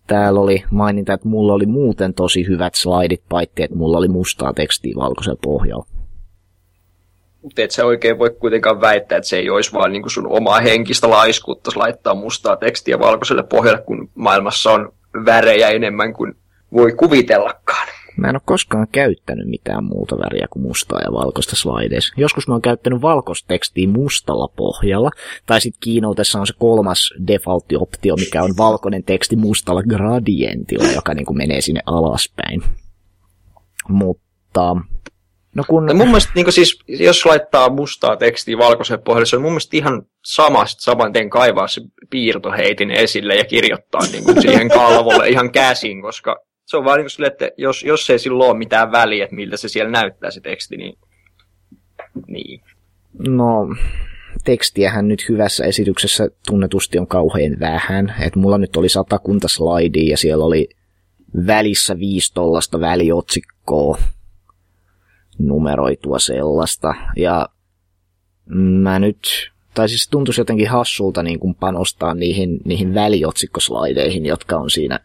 [0.07, 4.53] täällä oli maininta, että mulla oli muuten tosi hyvät slaidit, paitsi että mulla oli mustaa
[4.53, 5.87] tekstiä valkoisella pohjalla.
[7.43, 10.61] Mutta et sä oikein voi kuitenkaan väittää, että se ei olisi vaan niin sun omaa
[10.61, 14.93] henkistä laiskuutta laittaa mustaa tekstiä valkoiselle pohjalle, kun maailmassa on
[15.25, 16.35] värejä enemmän kuin
[16.73, 17.89] voi kuvitellakaan.
[18.17, 22.15] Mä en ole koskaan käyttänyt mitään muuta väriä kuin mustaa ja valkoista slideissa.
[22.17, 25.11] Joskus mä oon käyttänyt valkoista tekstiä mustalla pohjalla,
[25.47, 31.27] tai sitten kiinoutessa on se kolmas default-optio, mikä on valkoinen teksti mustalla gradientilla, joka niin
[31.27, 32.63] kuin menee sinne alaspäin.
[33.89, 34.77] Mutta
[35.55, 35.97] No kun...
[35.97, 40.03] Mun mielestä, niin siis, jos laittaa mustaa tekstiä valkoiselle pohjalle, se on mun mielestä ihan
[40.25, 45.53] sama sit saman tien kaivaa se piirtoheitin esille ja kirjoittaa niin kuin siihen kalvolle ihan
[45.53, 49.25] käsin, koska se on vaan niin sille, että jos, jos ei silloin ole mitään väliä,
[49.25, 50.99] että miltä se siellä näyttää se teksti, niin...
[52.27, 52.61] niin.
[53.29, 53.69] No,
[54.45, 58.15] tekstiähän nyt hyvässä esityksessä tunnetusti on kauhean vähän.
[58.21, 60.69] Että mulla nyt oli satakunta slaidia ja siellä oli
[61.47, 63.99] välissä viisi tollasta väliotsikkoa
[65.39, 66.95] numeroitua sellaista.
[67.17, 67.49] Ja
[68.55, 74.71] mä nyt, tai siis tuntuisi jotenkin hassulta niin kuin panostaa niihin, niihin väliotsikkosliideihin, jotka on
[74.71, 74.99] siinä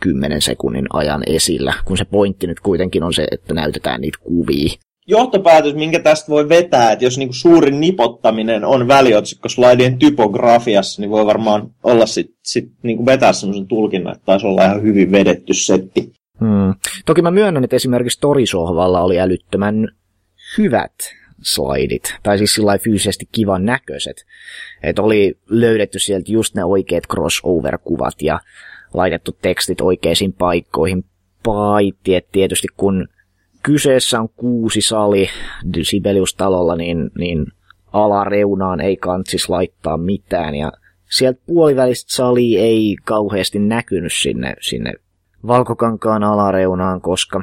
[0.00, 4.68] 10 sekunnin ajan esillä, kun se pointti nyt kuitenkin on se, että näytetään niitä kuvia.
[5.06, 11.26] Johtopäätös, minkä tästä voi vetää, että jos niinku suurin nipottaminen on väliotsikkoslideien typografiassa, niin voi
[11.26, 16.12] varmaan olla sit, sit niinku vetää semmoisen tulkinnan, että taisi olla ihan hyvin vedetty setti.
[16.40, 16.74] Hmm.
[17.06, 19.88] Toki mä myönnän, että esimerkiksi Torisohvalla oli älyttömän
[20.58, 20.94] hyvät
[21.42, 24.26] slaidit, tai siis sillä fyysisesti kivan näköiset.
[24.82, 28.40] Että oli löydetty sieltä just ne oikeat crossover-kuvat ja
[28.94, 31.04] laitettu tekstit oikeisiin paikkoihin,
[31.44, 33.08] paitsi että tietysti kun
[33.62, 35.28] kyseessä on kuusi sali
[35.82, 37.46] Sibelius-talolla, niin, niin
[37.92, 40.72] alareunaan ei kantsis laittaa mitään, ja
[41.10, 44.92] sieltä puolivälistä sali ei kauheasti näkynyt sinne, sinne
[45.46, 47.42] valkokankaan alareunaan, koska...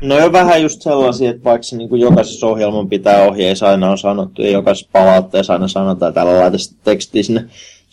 [0.00, 3.90] No jo vähän just sellaisia, että vaikka se niin kuin jokaisessa ohjelman pitää ohjeissa aina
[3.90, 7.44] on sanottu, ja jokaisessa palautteessa aina sanotaan, että täällä laita tekstiä sinne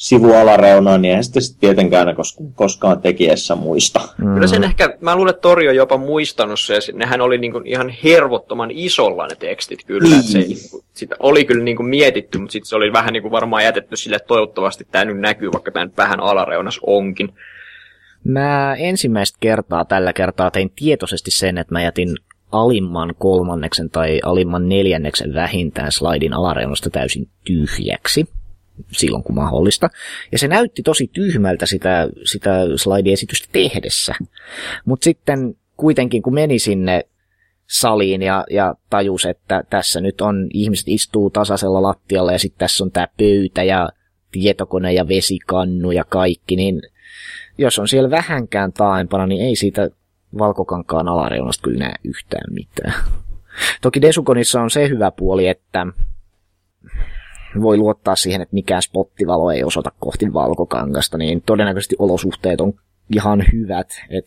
[0.02, 2.24] sivualareunaan, niin eihän sitä sitten tietenkään aina
[2.56, 4.00] koskaan tekijässä muista.
[4.18, 4.34] Mm.
[4.34, 7.68] Kyllä sen ehkä, mä luulen, että Tori on jopa muistanut se, nehän oli niin kuin
[7.68, 10.10] ihan hervottoman isolla ne tekstit kyllä.
[10.10, 10.24] Niin.
[10.24, 13.32] Se, niinku, sitä oli kyllä niin kuin mietitty, mutta sitten se oli vähän niin kuin
[13.32, 17.34] varmaan jätetty sille, että toivottavasti tämä nyt näkyy, vaikka tämä nyt vähän alareunas onkin.
[18.24, 22.10] Mä ensimmäistä kertaa tällä kertaa tein tietoisesti sen, että mä jätin
[22.52, 28.26] alimman kolmanneksen tai alimman neljänneksen vähintään slaidin alareunasta täysin tyhjäksi
[28.92, 29.90] silloin kun mahdollista.
[30.32, 34.16] Ja se näytti tosi tyhmältä sitä, sitä slaidiesitystä tehdessä.
[34.86, 37.04] Mutta sitten kuitenkin kun meni sinne
[37.70, 42.84] saliin ja, ja tajus, että tässä nyt on, ihmiset istuu tasaisella lattialla ja sitten tässä
[42.84, 43.90] on tämä pöytä ja
[44.32, 46.82] tietokone ja vesikannu ja kaikki, niin
[47.62, 49.90] jos on siellä vähänkään taaempana, niin ei siitä
[50.38, 52.94] valkokankaan alareunasta kyllä näe yhtään mitään.
[53.82, 55.88] Toki Desukonissa on se hyvä puoli, että
[57.62, 62.74] voi luottaa siihen, että mikään spottivalo ei osoita kohti valkokangasta, niin todennäköisesti olosuhteet on
[63.14, 63.88] ihan hyvät.
[64.10, 64.26] Et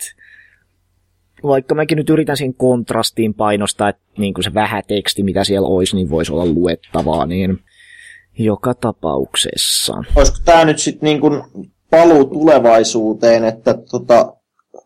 [1.43, 5.69] vaikka mäkin nyt yritän siinä kontrastiin painostaa, että niin kuin se vähä teksti, mitä siellä
[5.69, 7.59] olisi, niin voisi olla luettavaa, niin
[8.39, 9.95] joka tapauksessa.
[10.17, 11.21] Olisiko tämä nyt sitten niin
[11.95, 14.33] paluu tulevaisuuteen, että tota,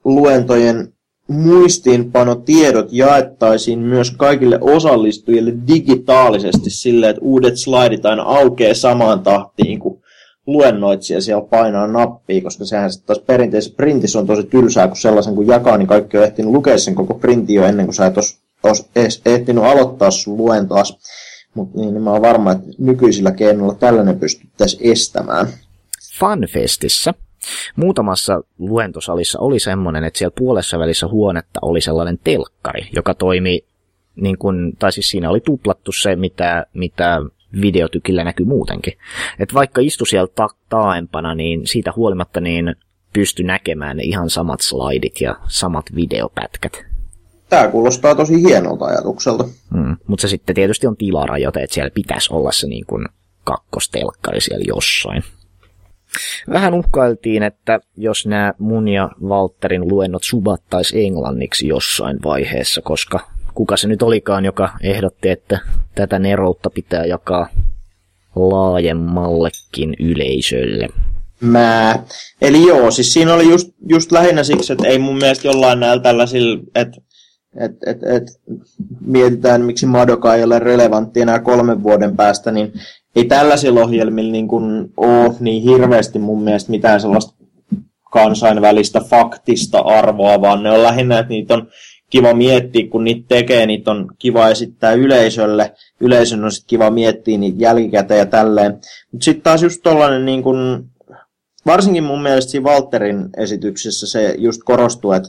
[0.04, 0.92] luentojen
[1.28, 10.00] muistiinpanotiedot jaettaisiin myös kaikille osallistujille digitaalisesti silleen, että uudet slaidit aina aukeaa samaan tahtiin, kun
[10.46, 15.34] luennoitsija siellä painaa nappia, koska sehän sitten taas perinteisessä printissä on tosi tylsää, kun sellaisen
[15.34, 18.16] kun jakaa, niin kaikki on ehtinyt lukea sen koko printi jo ennen kuin sä et
[18.16, 20.98] olisi ehtinyt aloittaa sun luentoas.
[21.54, 25.46] Mutta niin, niin mä oon varma, että nykyisillä keinoilla tällainen pystyttäisiin estämään.
[26.18, 27.14] Funfestissä
[27.76, 33.64] Muutamassa luentosalissa oli semmoinen, että siellä puolessa välissä huonetta oli sellainen telkkari, joka toimi,
[34.16, 37.22] niin kuin, tai siis siinä oli tuplattu se, mitä, mitä
[37.61, 38.92] videotykillä näkyy muutenkin.
[39.38, 42.76] Että vaikka istu siellä ta- taaempana, niin siitä huolimatta niin
[43.12, 46.85] pysty näkemään ne ihan samat slaidit ja samat videopätkät.
[47.48, 49.44] Tämä kuulostaa tosi hienolta ajatukselta.
[49.74, 49.96] Hmm.
[50.07, 53.07] Mutta se sitten tietysti on tilarajoite, että siellä pitäisi olla se niin kuin
[53.44, 55.22] kakkostelkkari siellä jossain.
[56.50, 63.20] Vähän uhkailtiin, että jos nämä mun ja Walterin luennot subattaisi englanniksi jossain vaiheessa, koska
[63.54, 65.58] kuka se nyt olikaan, joka ehdotti, että
[65.94, 67.48] tätä neroutta pitää jakaa
[68.36, 70.88] laajemmallekin yleisölle.
[71.40, 72.02] Mä.
[72.42, 76.02] Eli joo, siis siinä oli just, just lähinnä siksi, että ei mun mielestä jollain näillä
[76.02, 77.00] tällaisilla, että
[77.60, 78.22] et, et, et,
[79.00, 82.72] mietitään, miksi Madoka ei ole relevantti enää kolmen vuoden päästä, niin
[83.16, 87.34] ei tällaisilla ohjelmilla niin kuin ole niin hirveästi mun mielestä mitään sellaista
[88.12, 91.68] kansainvälistä faktista arvoa, vaan ne on lähinnä, että niitä on
[92.10, 97.38] kiva miettiä, kun niitä tekee, niitä on kiva esittää yleisölle, yleisön on sitten kiva miettiä
[97.38, 98.72] niitä jälkikäteen ja tälleen.
[99.12, 100.88] Mutta sitten taas just tollanen niin kun,
[101.66, 105.28] varsinkin mun mielestä siinä Walterin esityksessä se just korostuu, että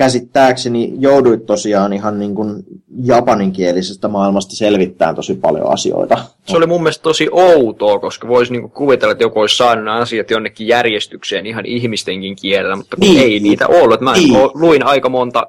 [0.00, 2.62] käsittääkseni jouduit tosiaan ihan niin kuin
[3.04, 6.18] japaninkielisestä maailmasta selvittämään tosi paljon asioita.
[6.46, 9.96] Se oli mun mielestä tosi outoa, koska voisi niin kuvitella, että joku olisi saanut nämä
[9.96, 13.22] asiat jonnekin järjestykseen ihan ihmistenkin kielellä, mutta kun niin.
[13.22, 14.00] ei niitä ollut.
[14.00, 14.34] Mä niin.
[14.54, 15.46] luin aika monta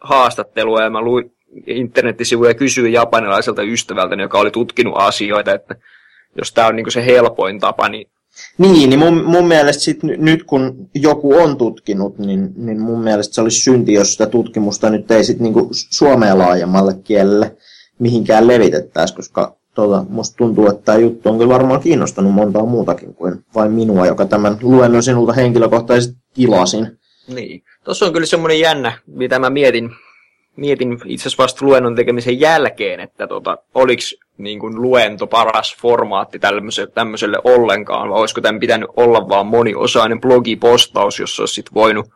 [0.00, 1.32] haastattelua ja mä luin
[1.66, 5.76] internettisivuja ja kysyin japanilaiselta ystävältä, joka oli tutkinut asioita, että
[6.38, 8.06] jos tämä on niin se helpoin tapa, niin
[8.58, 13.34] niin, niin mun, mun mielestä sit nyt kun joku on tutkinut, niin, niin mun mielestä
[13.34, 17.56] se olisi synti, jos sitä tutkimusta nyt ei sit niinku suomea laajemmalle kielelle
[17.98, 23.14] mihinkään levitettäisi, koska tota, musta tuntuu, että tämä juttu on kyllä varmaan kiinnostanut montaa muutakin
[23.14, 26.98] kuin vain minua, joka tämän luennon sinulta henkilökohtaisesti tilasin.
[27.28, 27.62] Niin.
[27.84, 29.90] Tuossa on kyllä semmoinen jännä, mitä mä mietin,
[30.56, 34.02] mietin itse asiassa vasta luennon tekemisen jälkeen, että tota, oliko
[34.38, 40.20] niin kuin luento paras formaatti tämmöiselle, tämmöiselle ollenkaan, vai olisiko tämän pitänyt olla vaan moniosainen
[40.20, 42.06] blogipostaus, jossa olisi sit voinut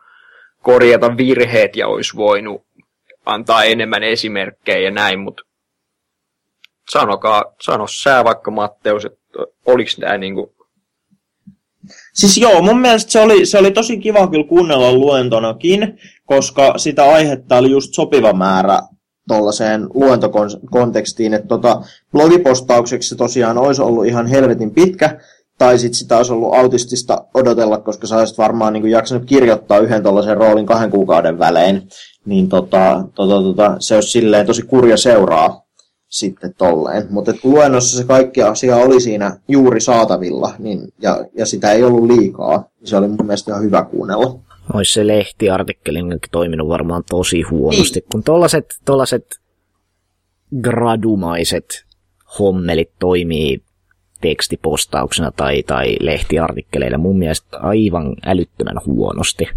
[0.61, 2.65] korjata virheet ja olisi voinut
[3.25, 5.43] antaa enemmän esimerkkejä ja näin, mutta
[6.89, 9.19] sanokaa, sano sä vaikka Matteus, että
[9.65, 10.51] oliko tämä niin kuin
[12.13, 17.03] Siis joo, mun mielestä se oli, se oli tosi kiva kyllä kuunnella luentonakin, koska sitä
[17.03, 18.79] aihetta oli just sopiva määrä
[19.29, 25.19] tuollaiseen luentokontekstiin, että tota, blogipostaukseksi se tosiaan olisi ollut ihan helvetin pitkä,
[25.57, 30.03] tai sitten sitä olisi ollut autistista odotella, koska sä olisit varmaan niin jaksanut kirjoittaa yhden
[30.03, 31.87] tuollaisen roolin kahden kuukauden välein,
[32.25, 35.61] niin tota, tota, tota, se olisi silleen tosi kurja seuraa
[36.07, 37.07] sitten tolleen.
[37.09, 41.83] Mutta kun luennossa se kaikki asia oli siinä juuri saatavilla, niin, ja, ja sitä ei
[41.83, 44.39] ollut liikaa, niin se oli mun mielestä ihan hyvä kuunnella.
[44.73, 48.09] Olisi se lehtiartikkelin toiminut varmaan tosi huonosti, niin.
[48.11, 49.25] kun tollaset, tollaset
[50.61, 51.85] gradumaiset
[52.39, 53.63] hommelit toimii
[54.21, 59.49] tekstipostauksena tai, tai lehtiartikkeleilla mun mielestä aivan älyttömän huonosti.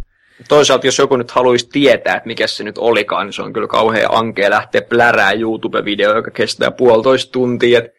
[0.49, 3.69] Toisaalta jos joku nyt haluaisi tietää, että mikä se nyt olikaan, niin se on kyllä
[3.69, 7.79] kauhean ankea lähteä plärää YouTube-video, joka kestää puolitoista tuntia.
[7.79, 7.95] Et...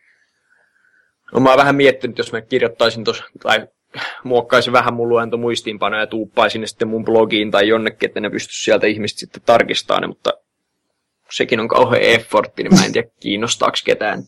[1.34, 3.68] No mä oon vähän miettinyt, jos mä kirjoittaisin tuossa, tai
[4.24, 8.30] muokkaisin vähän mun luento muistiinpanoja ja tuuppaisin ne sitten mun blogiin tai jonnekin, että ne
[8.30, 10.32] pystyisi sieltä ihmiset sitten tarkistamaan ne, mutta
[11.32, 14.24] sekin on kauhean effortti, niin mä en tiedä kiinnostaako ketään.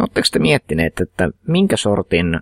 [0.00, 2.40] Oletteko te miettineet, että minkä sortin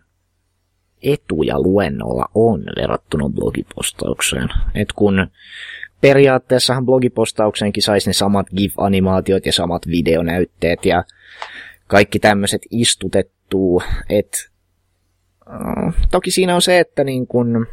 [1.02, 4.48] etuja luennolla on verrattuna blogipostaukseen?
[4.74, 5.26] Et kun
[6.00, 11.04] periaatteessahan blogipostaukseenkin saisi ne samat GIF-animaatiot ja samat videonäytteet ja
[11.86, 14.38] kaikki tämmöiset istutettuu, että
[16.10, 17.66] toki siinä on se, että niin kun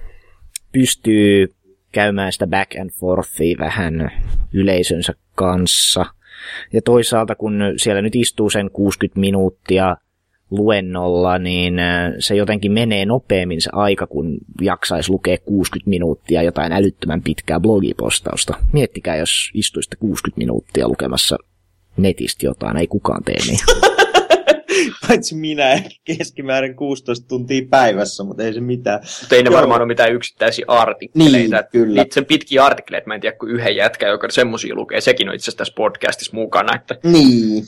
[0.71, 1.53] pystyy
[1.91, 4.11] käymään sitä back and forthia vähän
[4.53, 6.05] yleisönsä kanssa.
[6.73, 9.97] Ja toisaalta kun siellä nyt istuu sen 60 minuuttia
[10.51, 16.71] luennolla, niin äh, se jotenkin menee nopeammin se aika, kun jaksaisi lukea 60 minuuttia jotain
[16.71, 18.53] älyttömän pitkää blogipostausta.
[18.73, 21.37] Miettikää, jos istuisitte 60 minuuttia lukemassa
[21.97, 23.59] netistä jotain, ei kukaan tee niin.
[25.07, 28.99] Paitsi minä ehkä keskimäärin 16 tuntia päivässä, mutta ei se mitään.
[29.21, 29.57] Mutta ei ne Joo.
[29.57, 31.55] varmaan ole mitään yksittäisiä artikkeleita.
[31.55, 32.01] Niin, kyllä.
[32.01, 35.01] Niitä sen pitkiä artikkeleita, mä en tiedä, kuin yhden jätkä, joka semmoisia lukee.
[35.01, 36.75] Sekin on itse asiassa tässä podcastissa mukana.
[36.75, 36.95] Että...
[37.03, 37.63] Niin.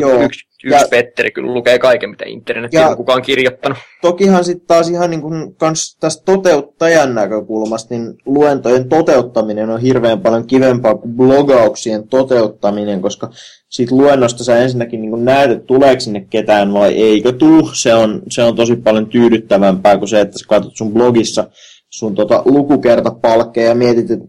[0.00, 0.22] Joo.
[0.22, 3.78] Yksi, yksi ja, Petteri kyllä lukee kaiken, mitä internetissä on kukaan kirjoittanut.
[4.02, 10.20] Tokihan sitten taas ihan niin kuin kans tästä toteuttajan näkökulmasta, niin luentojen toteuttaminen on hirveän
[10.20, 13.30] paljon kivempaa kuin blogauksien toteuttaminen, koska
[13.68, 17.70] siitä luennosta sä ensinnäkin niin näet, että tuleeko sinne ketään vai eikö tuu.
[17.74, 21.50] Se on, se on tosi paljon tyydyttävämpää kuin se, että sä katsot sun blogissa
[21.90, 24.26] sun tota lukukertapalkkeja ja mietit, että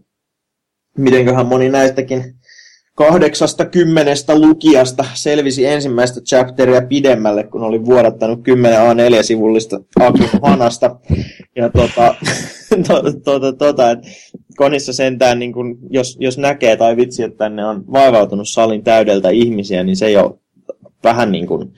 [0.98, 2.34] mitenköhän moni näistäkin
[2.96, 10.96] kahdeksasta kymmenestä lukijasta selvisi ensimmäistä chapteria pidemmälle, kun oli vuodattanut 10 A4-sivullista Akin Hanasta.
[11.56, 12.14] Ja tota,
[12.88, 13.98] tota, tota, tota, et
[14.56, 19.30] konissa sentään, niin kun, jos, jos näkee tai vitsi, että tänne on vaivautunut salin täydeltä
[19.30, 20.38] ihmisiä, niin se jo
[21.04, 21.72] vähän niin kuin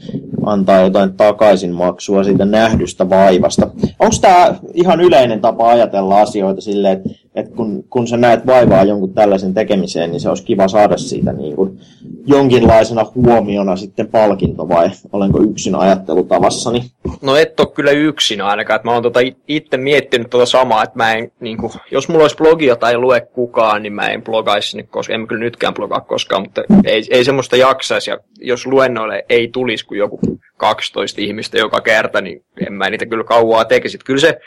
[0.46, 3.70] antaa jotain takaisinmaksua siitä nähdystä vaivasta.
[3.98, 8.84] Onko tämä ihan yleinen tapa ajatella asioita silleen, että, että kun, kun sä näet vaivaa
[8.84, 11.78] jonkun tällaisen tekemiseen, niin se olisi kiva saada siitä niin kuin
[12.26, 16.82] jonkinlaisena huomiona sitten palkinto vai olenko yksin ajattelutavassani?
[17.22, 18.76] No et ole kyllä yksin ainakaan.
[18.76, 22.24] Että mä oon tota itse miettinyt tuota samaa, että mä en, niin kuin, jos mulla
[22.24, 25.74] olisi blogia tai lue kukaan, niin mä en blogaisi sinne, koska en mä kyllä nytkään
[25.74, 28.10] blogaa koskaan, mutta ei, ei semmoista jaksaisi.
[28.10, 30.20] Ja jos luennoille ei tulisi kuin joku
[30.56, 33.98] 12 ihmistä joka kerta, niin en mä niitä kyllä kauaa tekisi.
[34.04, 34.38] Kyllä se,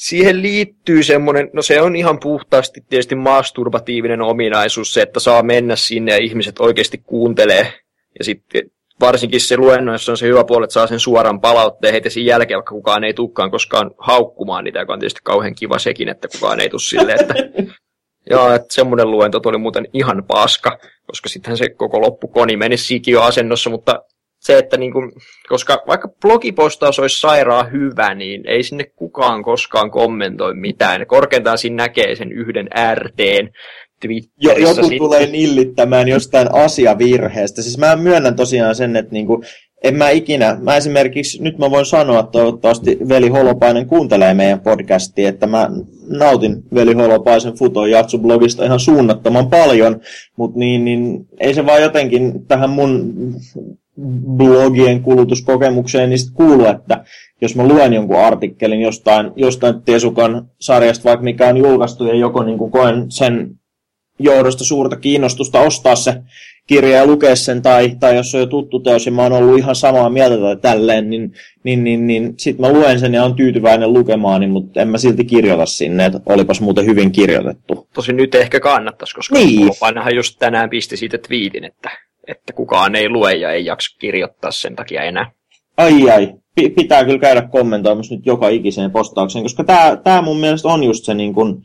[0.00, 5.76] siihen liittyy semmoinen, no se on ihan puhtaasti tietysti masturbatiivinen ominaisuus, se, että saa mennä
[5.76, 7.72] sinne ja ihmiset oikeasti kuuntelee.
[8.18, 12.10] Ja sitten varsinkin se luennoissa on se hyvä puoli, että saa sen suoran palautteen heti
[12.10, 16.08] sen jälkeen, vaikka kukaan ei tukkaan koskaan haukkumaan niitä, joka on tietysti kauhean kiva sekin,
[16.08, 17.34] että kukaan ei tule silleen, että
[18.30, 22.76] Joo, että semmoinen luento oli muuten ihan paska, koska sittenhän se koko loppukoni meni
[23.20, 24.02] asennossa, mutta
[24.40, 25.12] se, että niin kuin,
[25.48, 31.06] koska vaikka blogipostaus olisi sairaan hyvä, niin ei sinne kukaan koskaan kommentoi mitään.
[31.06, 33.48] Korkeintaan siinä näkee sen yhden RTn
[34.40, 34.98] jo, joku sitten.
[34.98, 37.62] tulee nillittämään jostain asiavirheestä.
[37.62, 39.42] Siis mä myönnän tosiaan sen, että niinku,
[39.84, 44.60] en mä ikinä, mä esimerkiksi, nyt mä voin sanoa, että toivottavasti Veli Holopainen kuuntelee meidän
[44.60, 45.70] podcastia, että mä
[46.08, 47.80] nautin Veli Holopaisen Futo
[48.18, 50.00] blogista ihan suunnattoman paljon,
[50.36, 53.14] mutta niin, niin, ei se vaan jotenkin tähän mun
[54.36, 57.04] blogien kulutuskokemukseen niin sit kuulu, että
[57.40, 62.42] jos mä luen jonkun artikkelin jostain, jostain Tesukan sarjasta, vaikka mikä on julkaistu, ja joko
[62.42, 63.50] niin kuin koen sen
[64.18, 66.22] johdosta suurta kiinnostusta ostaa se
[66.66, 69.58] kirja ja lukea sen, tai, tai jos on jo tuttu teos ja mä oon ollut
[69.58, 71.32] ihan samaa mieltä tai tälleen, niin,
[71.64, 74.98] niin, niin, niin sit mä luen sen ja on tyytyväinen lukemaan, niin, mutta en mä
[74.98, 77.88] silti kirjoita sinne, että olipas muuten hyvin kirjoitettu.
[77.94, 79.70] Tosi nyt ehkä kannattaisi, koska niin.
[79.80, 81.90] Painahan just tänään pisti siitä twiitin, että,
[82.26, 85.30] että kukaan ei lue ja ei jaksa kirjoittaa sen takia enää.
[85.76, 89.64] Ai ai, P- pitää kyllä käydä kommentoimassa nyt joka ikiseen postaukseen, koska
[90.04, 91.62] tämä mun mielestä on just se niin kun,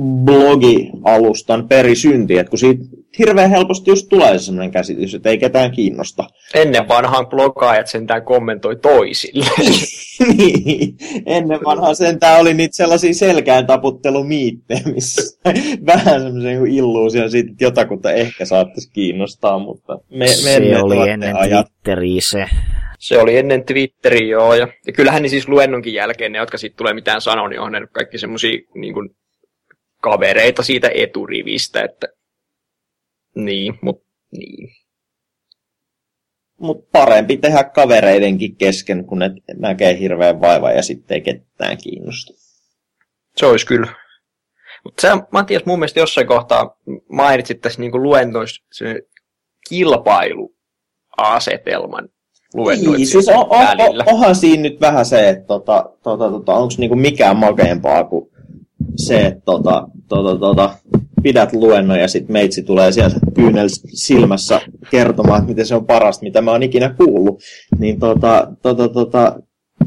[0.00, 2.84] blogialustan perisynti, että kun siitä
[3.18, 6.24] hirveän helposti just tulee sellainen käsitys, että ei ketään kiinnosta.
[6.54, 9.46] Ennen vanhaan blogaajat sentään kommentoi toisille.
[10.36, 15.38] niin, ennen vanhaan sentään oli niitä sellaisia selkään taputtelumiittejä, missä
[15.86, 21.66] vähän semmoisen illuusion siitä, että jotakuta ehkä saattaisi kiinnostaa, mutta me, se oli ennen ajat.
[21.66, 22.46] Twitteriä se.
[22.98, 24.54] Se oli ennen Twitteriä, joo.
[24.54, 27.72] Ja, ja kyllähän niin siis luennonkin jälkeen ne, jotka sitten tulee mitään sanoa, niin on
[27.72, 29.10] ne kaikki semmoisia niin kuin,
[30.02, 32.06] kavereita siitä eturivistä, että
[33.34, 34.68] niin, mutta niin.
[36.60, 42.32] Mut parempi tehdä kavereidenkin kesken, kun ne näkee hirveän vaivaa ja sitten ei ketään kiinnosta.
[43.36, 43.94] Se olisi kyllä.
[44.84, 46.76] Mutta sä, Matias, mun mielestä jossain kohtaa
[47.08, 49.02] mainitsit tässä niinku luennoissa se
[49.68, 52.08] kilpailuasetelman
[52.54, 56.54] luennoitsijat niin, siis on, on, on, onhan siinä nyt vähän se, että tota, tota, tota,
[56.54, 58.30] onko niinku mikään makeampaa kuin
[58.96, 60.70] se, että tota, tota, tota,
[61.22, 66.22] pidät luennon ja sitten meitsi tulee sieltä kyynel silmässä kertomaan, että miten se on parasta,
[66.22, 67.42] mitä mä oon ikinä kuullut.
[67.78, 69.40] Niin tota, tota, tota,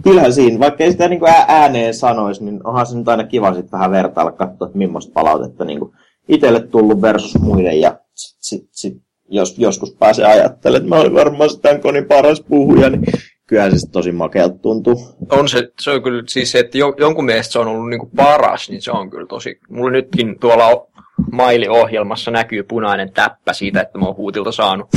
[0.04, 3.72] kyllähän siinä, vaikka ei sitä niin ääneen sanoisi, niin onhan se nyt aina kiva sitten
[3.72, 5.80] vähän vertailla, katsoa, että millaista palautetta niin
[6.28, 8.98] itselle tullut versus muiden ja sit, sit, sit,
[9.30, 13.04] jos joskus pääsee ajattelemaan, että mä olin varmaan tämän konin paras puhuja, niin
[13.48, 15.16] kyllähän se tosi makealta tuntuu.
[15.30, 18.70] On se, se on kyllä siis se, että jonkun mielestä se on ollut niinku paras,
[18.70, 19.60] niin se on kyllä tosi...
[19.70, 20.88] Mulla nytkin tuolla
[21.32, 24.88] mailiohjelmassa näkyy punainen täppä siitä, että mä oon huutilta saanut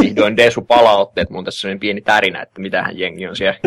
[0.00, 1.30] vihdoin Desu palautteet.
[1.30, 3.58] Mun tässä on pieni tärinä, että mitähän jengi on siellä,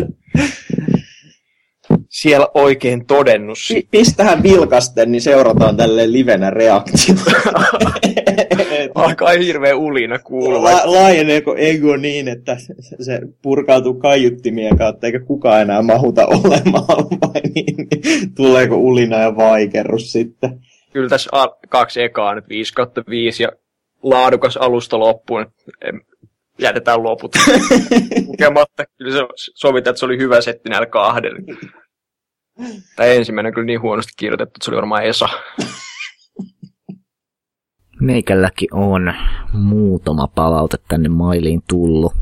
[2.08, 3.58] siellä oikein todennut.
[3.58, 7.14] P- pistähän vilkasten, niin seurataan tälle livenä reaktio.
[8.94, 10.64] Alkaa hirveä ulina kuulua.
[10.64, 12.56] La- laajeneeko ego niin, että
[13.00, 19.36] se purkautuu kaiuttimien kautta, eikä kukaan enää mahuta olemaan, vai niin, niin tuleeko ulina ja
[19.36, 20.60] vaikerus sitten?
[20.92, 21.30] Kyllä tässä
[21.68, 23.48] kaksi ekaa nyt 5 kautta 5 ja
[24.02, 25.46] laadukas alusta loppuun.
[26.58, 27.36] Jätetään loput
[28.26, 28.84] lukematta.
[28.98, 31.38] Kyllä se sovitaan, että se oli hyvä setti näillä kahdella.
[32.96, 35.28] Tai ensimmäinen kyllä niin huonosti kirjoitettu, että se oli varmaan Esa.
[38.00, 39.14] Meikälläkin on
[39.52, 42.12] muutama palaute tänne mailiin tullut.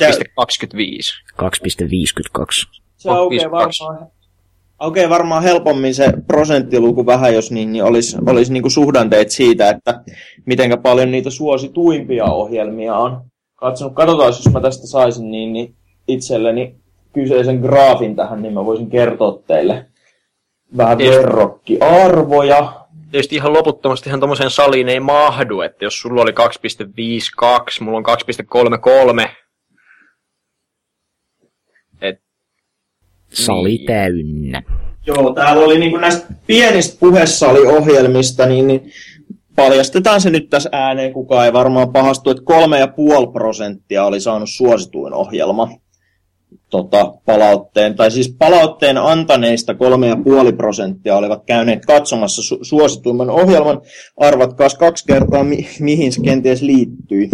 [1.43, 2.83] 2,52.
[2.97, 4.11] Se aukeaa varmaan,
[4.79, 9.71] aukeaa varmaan helpommin se prosenttiluku vähän, jos niin, niin olisi, olisi niin kuin suhdanteet siitä,
[9.71, 10.03] että
[10.47, 13.95] miten paljon niitä suosituimpia ohjelmia on katsonut.
[13.95, 15.77] Katsotaan, jos mä tästä saisin niin, niin
[16.09, 16.82] itselleni
[17.13, 19.87] kyseisen graafin tähän, niin mä voisin kertoa teille
[20.77, 22.73] vähän verrokkiarvoja.
[23.11, 26.37] Tietysti ihan loputtomasti ihan tommoseen saliin ei mahdu, että jos sulla oli 2.52,
[27.81, 28.05] mulla on
[29.25, 29.29] 2.33,
[32.01, 32.21] et,
[33.33, 33.87] Sali niin.
[33.87, 34.63] täynnä.
[35.07, 38.93] Joo, täällä oli niin näistä pienistä puhesaliohjelmista, niin, niin
[39.57, 42.43] paljastetaan se nyt tässä ääneen, kukaan ei varmaan pahastu, että
[43.27, 45.69] 3,5 prosenttia oli saanut suosituin ohjelma
[46.73, 53.81] tota, palautteen, tai siis palautteen antaneista 3,5 prosenttia olivat käyneet katsomassa su- suosituimman ohjelman.
[54.17, 57.29] Arvatkaas kaksi kertaa, mi- mihin se kenties liittyy.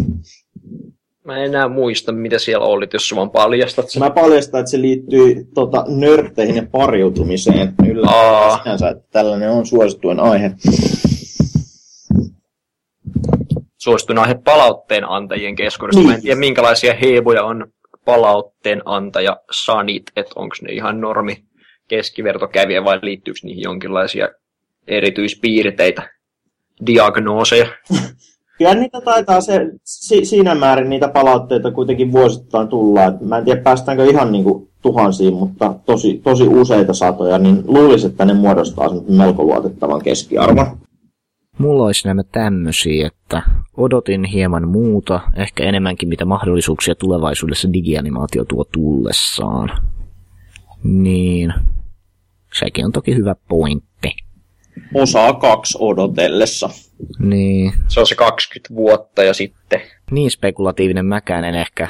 [1.25, 4.03] Mä en enää muista, mitä siellä oli, jos vaan paljastat sen.
[4.03, 7.75] Mä paljastan, että se liittyy tota, nörtteihin ja pariutumiseen.
[7.89, 10.51] Yllättävää sinänsä, että tällainen on suosituin aihe.
[13.77, 16.01] Suosituin aihe palautteen antajien keskuudessa.
[16.01, 16.09] Niin.
[16.09, 17.67] Mä en tiedä, minkälaisia heeboja on
[18.09, 21.45] palautteen antaja sanit, että onko ne ihan normi
[21.89, 24.29] keskivertokävijä vai liittyykö niihin jonkinlaisia
[24.87, 26.11] erityispiirteitä,
[26.87, 27.67] diagnooseja?
[28.59, 33.05] Kyllä niitä taitaa se, si, siinä määrin niitä palautteita kuitenkin vuosittain tulla.
[33.05, 38.11] Et mä en tiedä päästäänkö ihan niinku tuhansiin, mutta tosi, tosi useita satoja, niin luulisin,
[38.11, 40.67] että ne muodostaa melko luotettavan keskiarvon.
[41.59, 43.43] Mulla olisi nämä tämmöisiä, että
[43.77, 49.71] odotin hieman muuta, ehkä enemmänkin mitä mahdollisuuksia tulevaisuudessa digianimaatio tuo tullessaan.
[50.85, 51.55] Niin,
[52.59, 54.17] sekin on toki hyvä pointti.
[54.95, 56.71] Osaa kaksi odotellessa.
[57.19, 57.73] Niin.
[57.89, 59.81] Se on se 20 vuotta ja sitten.
[60.11, 61.89] Niin spekulatiivinen mäkään en ehkä,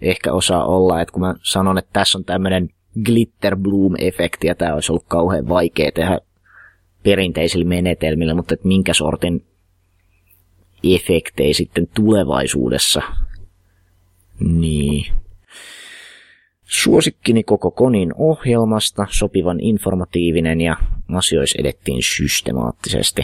[0.00, 2.68] ehkä osaa olla, että kun mä sanon, että tässä on tämmöinen
[3.04, 6.20] glitter bloom-efekti ja tämä olisi ollut kauhean vaikea tehdä
[7.06, 9.44] perinteisillä menetelmillä, mutta että minkä sortin
[10.94, 13.02] efektejä sitten tulevaisuudessa.
[14.40, 15.06] Niin.
[16.64, 20.76] Suosikkini koko Konin ohjelmasta, sopivan informatiivinen ja
[21.12, 23.22] asioissa edettiin systemaattisesti.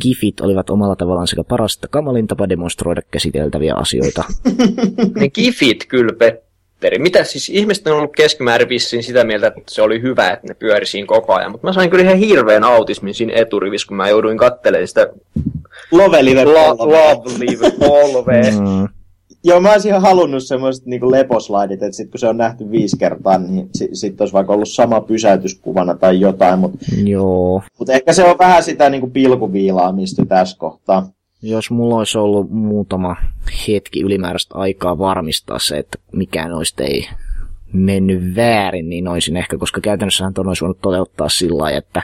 [0.00, 4.24] Gifit olivat omalla tavallaan sekä paras että kamalin tapa demonstroida käsiteltäviä asioita.
[5.20, 6.12] ne gifit kyllä,
[6.80, 6.98] Petteri.
[6.98, 10.54] Mitä siis ihmiset on ollut keskimäärin vissiin sitä mieltä, että se oli hyvä, että ne
[10.54, 11.50] pyöri siinä koko ajan.
[11.50, 15.06] Mutta mä sain kyllä ihan hirveän autismin siinä eturivissä, kun mä jouduin katselemaan sitä
[15.92, 18.42] Love Live La- Love Live polve.
[18.50, 18.88] mm.
[19.44, 22.98] Joo, mä olisin ihan halunnut semmoiset niinku leposlaidit, että sit kun se on nähty viisi
[22.98, 27.62] kertaa, niin sitten sit olisi vaikka ollut sama pysäytyskuvana tai jotain, mutta Joo.
[27.78, 31.08] Mut ehkä se on vähän sitä niinku pilkuviilaamista tässä kohtaa.
[31.42, 33.16] Jos mulla olisi ollut muutama
[33.68, 37.08] hetki ylimääräistä aikaa varmistaa se, että mikään noista ei
[37.72, 42.02] mennyt väärin, niin olisin ehkä, koska käytännössähän ton olisi voinut toteuttaa sillä lailla, että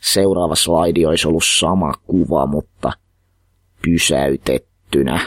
[0.00, 2.92] seuraava slaidi olisi ollut sama kuva, mutta
[3.82, 5.20] pysäytettynä.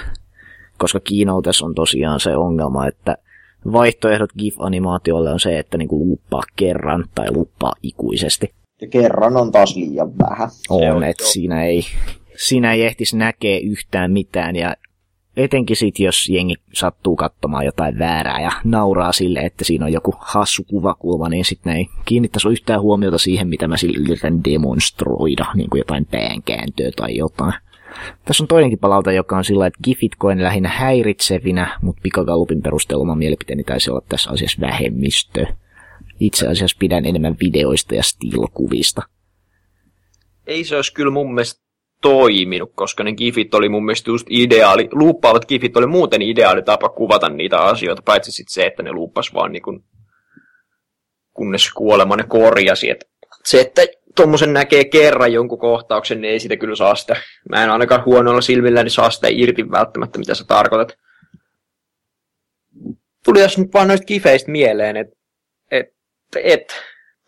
[0.78, 3.18] Koska Keynotes on tosiaan se ongelma, että
[3.72, 8.54] vaihtoehdot GIF-animaatiolle on se, että niinku luppaa kerran tai luppaa ikuisesti.
[8.82, 10.50] Ja kerran on taas liian vähän.
[10.70, 11.84] On, että siinä ei,
[12.48, 14.76] siinä ei ehtisi näkee yhtään mitään ja
[15.38, 20.14] etenkin sit, jos jengi sattuu katsomaan jotain väärää ja nauraa sille, että siinä on joku
[20.20, 25.70] hassu kuvakulma, niin sitten ei kiinnittäisi yhtään huomiota siihen, mitä mä sille yritän demonstroida, niin
[25.70, 27.54] kuin jotain päänkääntöä tai jotain.
[28.26, 33.02] Tässä on toinenkin palaute, joka on sillä, että gifit koen lähinnä häiritsevinä, mutta pikagallupin perusteella
[33.02, 35.46] oma mielipiteeni taisi olla tässä asiassa vähemmistö.
[36.20, 39.02] Itse asiassa pidän enemmän videoista ja stilkuvista.
[40.48, 41.64] Ei se olisi kyllä mun mielestä
[42.04, 46.90] toiminut, koska ne gifit oli mun mielestä just ideaali, luuppaavat gifit oli muuten ideaali tapa
[46.90, 49.84] kuvata niitä asioita, paitsi sitten se, että ne luuppas vaan niin kuin,
[51.34, 52.90] kunnes kuolema ne korjasi.
[52.90, 53.10] Et
[53.44, 53.82] se, että
[54.16, 57.16] tuommoisen näkee kerran jonkun kohtauksen, niin ei sitä kyllä saa sitä.
[57.50, 60.98] Mä en ainakaan huonoilla silmillä, niin saa sitä irti välttämättä, mitä sä tarkoitat.
[63.26, 65.16] Tuli tässä nyt vaan noista kifeistä mieleen, että
[65.72, 65.88] et,
[66.44, 66.74] et,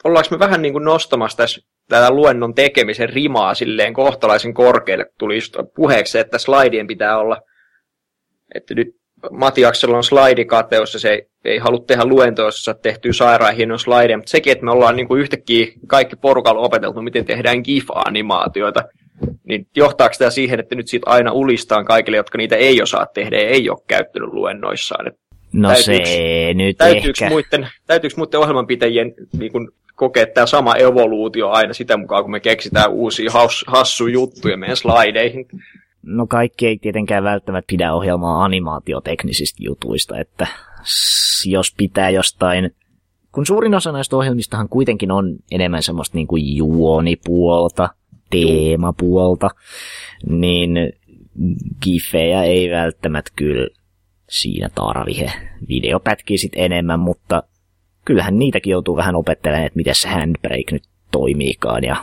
[0.04, 5.36] ollaanko me vähän niin kuin nostamassa tässä tätä luennon tekemisen rimaa silleen kohtalaisen korkealle, tuli
[5.36, 7.42] just puheeksi, että slaidien pitää olla,
[8.56, 8.88] että nyt
[9.32, 14.18] Matiaksella on slaidikateus ja se ei, ei halua tehdä luentoa, jossa tehtyä sairaan hienon slaideja,
[14.18, 18.84] mutta sekin, että me ollaan niin kuin yhtäkkiä kaikki porukalla opeteltu, miten tehdään GIF-animaatioita,
[19.44, 23.38] niin johtaako tämä siihen, että nyt siitä aina ulistaan kaikille, jotka niitä ei osaa tehdä
[23.38, 25.12] ja ei ole käyttänyt luennoissaan?
[25.56, 27.30] No Täytyyks- se nyt Täytyykö ehkä.
[27.30, 32.40] muiden, täytyykö muiden ohjelmanpitäjien niin kun, kokea tämä sama evoluutio aina sitä mukaan, kun me
[32.40, 35.46] keksitään uusia haus, hassuja juttuja meidän slaideihin?
[36.04, 40.48] No kaikki ei tietenkään välttämättä pidä ohjelmaa animaatioteknisistä jutuista, että
[41.46, 42.72] jos pitää jostain,
[43.32, 47.90] kun suurin osa näistä ohjelmistahan kuitenkin on enemmän semmoista niin kuin juonipuolta,
[48.30, 49.50] teemapuolta,
[50.30, 50.72] niin
[51.84, 53.68] gifejä ei välttämättä kyllä
[54.30, 55.32] siinä tarvihe.
[55.68, 57.44] Video pätkii sit enemmän, mutta
[58.06, 61.96] kyllähän niitäkin joutuu vähän opettelemaan, että miten se handbrake nyt toimiikaan ja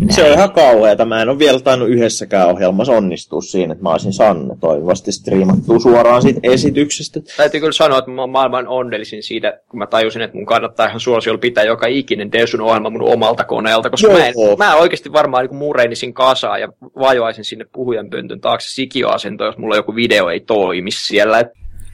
[0.00, 0.14] näin.
[0.14, 1.04] Se on ihan kauheata.
[1.04, 5.12] Mä en ole vielä tainnut yhdessäkään ohjelmassa onnistua siinä, että mä olisin saanut ne toivottavasti
[5.12, 7.20] striimattua suoraan siitä esityksestä.
[7.36, 10.86] Täytyy kyllä sanoa, että mä oon maailman onnellisin siitä, kun mä tajusin, että mun kannattaa
[10.86, 14.18] ihan suosiolla pitää joka ikinen Desun ohjelma mun omalta koneelta, koska Joo.
[14.18, 19.48] mä, en, mä oikeasti varmaan niin mureinisin kasaa ja vajoaisin sinne puhujan pöntön taakse sikioasentoon,
[19.48, 21.44] jos mulla joku video ei toimi siellä.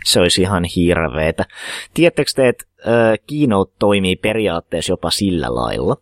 [0.04, 1.44] Se olisi ihan hirveetä.
[1.94, 5.96] Tiedättekö te, että äh, Keynote toimii periaatteessa jopa sillä lailla,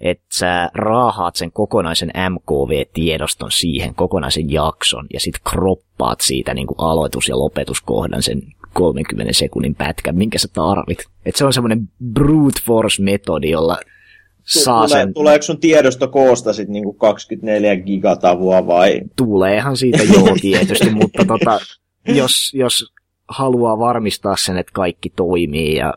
[0.00, 6.80] että sä raahaat sen kokonaisen MKV-tiedoston siihen, kokonaisen jakson, ja sit kroppaat siitä niin kuin
[6.80, 8.42] aloitus- ja lopetuskohdan sen
[8.72, 10.98] 30 sekunnin pätkän, minkä sä tarvit.
[11.26, 13.78] Et se on semmoinen brute force-metodi, jolla
[14.44, 19.00] saa Tule, sen, Tuleeko sun tiedosto koosta sit niinku 24 gigatavua vai?
[19.16, 21.60] tuleehan siitä joo tietysti, mutta tota,
[22.08, 22.92] jos, jos
[23.28, 25.94] haluaa varmistaa sen, että kaikki toimii ja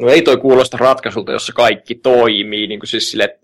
[0.00, 3.38] No ei toi kuulosta ratkaisulta, jossa kaikki toimii, niin kuin siis sille, että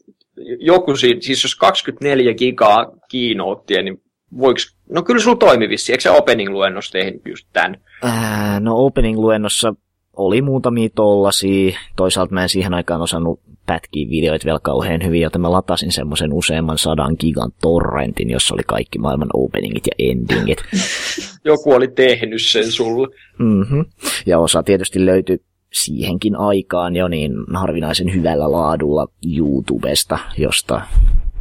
[0.61, 4.03] joku siinä, siis jos 24 gigaa kiinouttia, niin
[4.39, 4.59] voiko,
[4.91, 7.77] no kyllä sulla toimi vissi, eikö se opening-luennos tehnyt just tämän?
[8.03, 9.75] Ää, no opening-luennossa
[10.17, 11.79] oli muutamia tollasia.
[11.97, 16.33] Toisaalta mä en siihen aikaan osannut pätkiä videoita vielä kauhean hyvin, joten mä latasin semmoisen
[16.33, 20.59] useamman sadan gigan torrentin, jossa oli kaikki maailman openingit ja endingit.
[21.45, 23.09] Joku oli tehnyt sen sulle.
[23.39, 23.85] Mm-hmm.
[24.27, 25.39] Ja osa tietysti löytyi
[25.73, 29.07] siihenkin aikaan jo niin harvinaisen hyvällä laadulla
[29.37, 30.81] YouTubesta, josta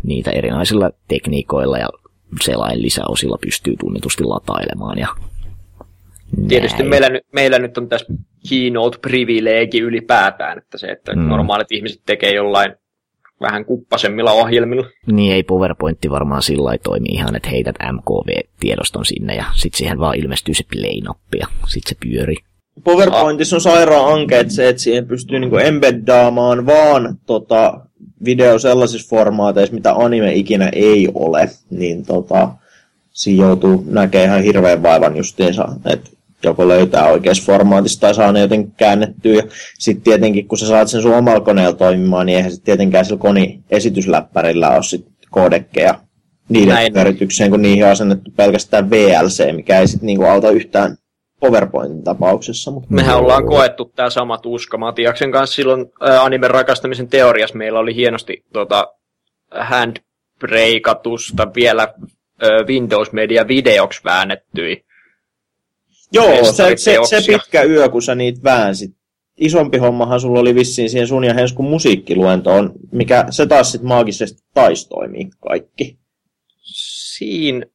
[0.03, 1.89] niitä erinäisillä tekniikoilla ja
[2.41, 4.97] selain lisäosilla pystyy tunnetusti latailemaan.
[4.99, 5.07] Ja
[6.47, 6.89] Tietysti näin.
[6.89, 8.13] meillä, nyt- meillä nyt on tässä
[8.49, 11.21] keynote-privileegi ylipäätään, että se, että Mm.
[11.21, 12.73] normaalit ihmiset tekee jollain
[13.41, 14.85] vähän kuppasemmilla ohjelmilla.
[15.11, 19.99] Niin ei PowerPointti varmaan sillä lailla toimi ihan, että heität MKV-tiedoston sinne ja sitten siihen
[19.99, 22.37] vaan ilmestyy se play-nappi ja sitten se pyörii.
[22.83, 27.79] PowerPointissa on sairaan ankeet se, että siihen pystyy niinku embeddaamaan vaan tota,
[28.25, 31.49] video sellaisissa formaateissa, mitä anime ikinä ei ole.
[31.69, 32.49] Niin tota,
[33.11, 36.09] siinä joutuu näkemään ihan hirveän vaivan justiinsa, että
[36.43, 39.43] joko löytää oikeassa formaatissa tai saa ne jotenkin käännettyä.
[39.79, 43.17] Sitten tietenkin, kun sä saat sen sun omalla koneella toimimaan, niin eihän sitten tietenkään sillä
[43.17, 45.99] koni esitysläppärillä ole sit kodekkeja
[46.49, 46.93] niiden Näin.
[46.93, 50.97] pyöritykseen, kun niihin on asennettu pelkästään VLC, mikä ei sitten niinku auta yhtään
[51.45, 52.71] PowerPointin tapauksessa.
[52.71, 54.77] Mutta Mehän ollaan koettu tämä sama tuska.
[54.77, 58.93] Matiaksen kanssa silloin ää, animen rakastamisen teoriassa meillä oli hienosti tota,
[59.51, 64.85] handbreakatusta vielä ää, Windows Media videoksi väännettyi.
[66.11, 68.91] Joo, se, se, se, pitkä yö, kun sä niitä väänsit.
[69.37, 74.43] Isompi hommahan sulla oli vissiin siihen sun ja Henskun musiikkiluentoon, mikä se taas sitten maagisesti
[74.53, 75.97] taisi toimii kaikki.
[77.17, 77.65] Siinä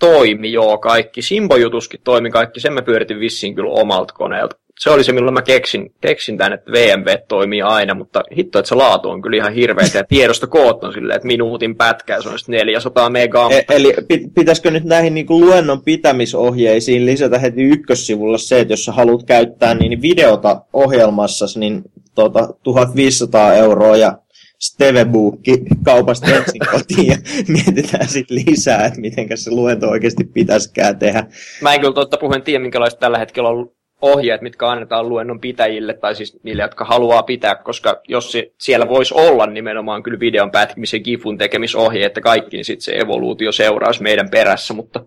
[0.00, 1.22] toimi joo kaikki.
[1.22, 2.60] Simbo-jutuskin toimi kaikki.
[2.60, 4.56] Sen mä pyöritin vissiin kyllä omalta koneelta.
[4.80, 8.68] Se oli se, milloin mä keksin, keksin tämän, että VMV toimii aina, mutta hitto, että
[8.68, 9.86] se laatu on kyllä ihan hirveä.
[9.94, 13.50] Ja tiedostokoot on silleen, että minuutin pätkä se on sitten 400 megaa.
[13.50, 18.84] E- eli pit- pitäisikö nyt näihin niinku luennon pitämisohjeisiin lisätä heti ykkössivulla se, että jos
[18.84, 21.82] sä haluat käyttää niin videota ohjelmassa, niin
[22.14, 24.18] tota, 1500 euroa ja
[24.60, 27.16] Stevebookki kaupasta ensin kotiin ja
[27.48, 31.26] mietitään sitten lisää, että miten se luento oikeasti pitäisikään tehdä.
[31.62, 33.70] Mä en kyllä totta puheen tiedä, minkälaiset tällä hetkellä on
[34.02, 38.88] ohjeet, mitkä annetaan luennon pitäjille, tai siis niille, jotka haluaa pitää, koska jos se, siellä
[38.88, 44.02] voisi olla nimenomaan kyllä videon pätkimisen gifun tekemisohje, että kaikki, niin sitten se evoluutio seuraisi
[44.02, 45.04] meidän perässä, mutta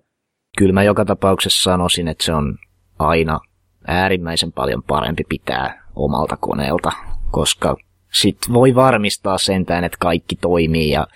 [0.57, 2.57] Kyllä mä joka tapauksessa sanoisin, että se on
[2.99, 3.39] aina
[3.87, 6.91] äärimmäisen paljon parempi pitää omalta koneelta,
[7.31, 7.75] koska
[8.13, 11.07] sit voi varmistaa sentään, että kaikki toimii ja,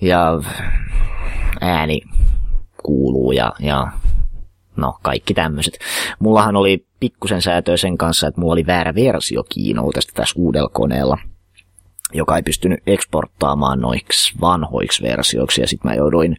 [0.00, 0.40] ja
[1.60, 2.00] ääni
[2.82, 3.86] kuuluu ja, ja
[4.76, 5.78] no kaikki tämmöiset.
[6.18, 11.18] Mullahan oli pikkusen säätöä sen kanssa, että mulla oli väärä versio Keynoteista tässä uudella koneella,
[12.12, 16.36] joka ei pystynyt eksporttaamaan noiksi vanhoiksi versioiksi ja sitten mä jouduin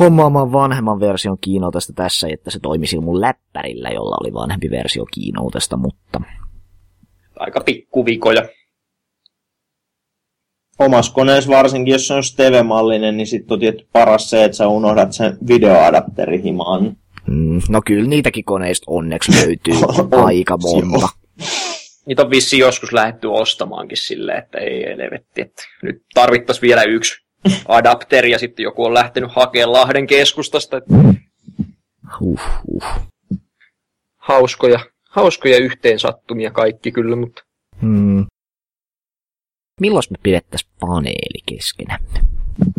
[0.00, 5.76] hommaamaan vanhemman version Keynoteista tässä, että se toimisi mun läppärillä, jolla oli vanhempi versio Keynoteista,
[5.76, 6.20] mutta
[7.38, 8.42] aika pikkuvikoja.
[10.80, 14.68] Omassa koneessa varsinkin, jos se on Steve-mallinen, niin sitten on tietty paras se, että sä
[14.68, 16.96] unohdat sen videoadapterihimaan.
[17.26, 19.74] Mm, no kyllä niitäkin koneista onneksi löytyy
[20.24, 21.08] aika monta.
[22.06, 25.40] Niitä on vissi joskus lähdetty ostamaankin silleen, että ei elevetti.
[25.40, 27.24] Että nyt tarvittaisiin vielä yksi
[27.68, 30.76] adapteri ja sitten joku on lähtenyt hakemaan Lahden keskustasta.
[30.76, 30.94] Että
[32.20, 32.84] Huh, huh.
[34.18, 37.42] hauskoja, hauskoja yhteensattumia kaikki kyllä, mutta
[37.82, 38.26] Hmm.
[39.80, 42.20] Milloin me pidettäisiin paneeli keskenämme?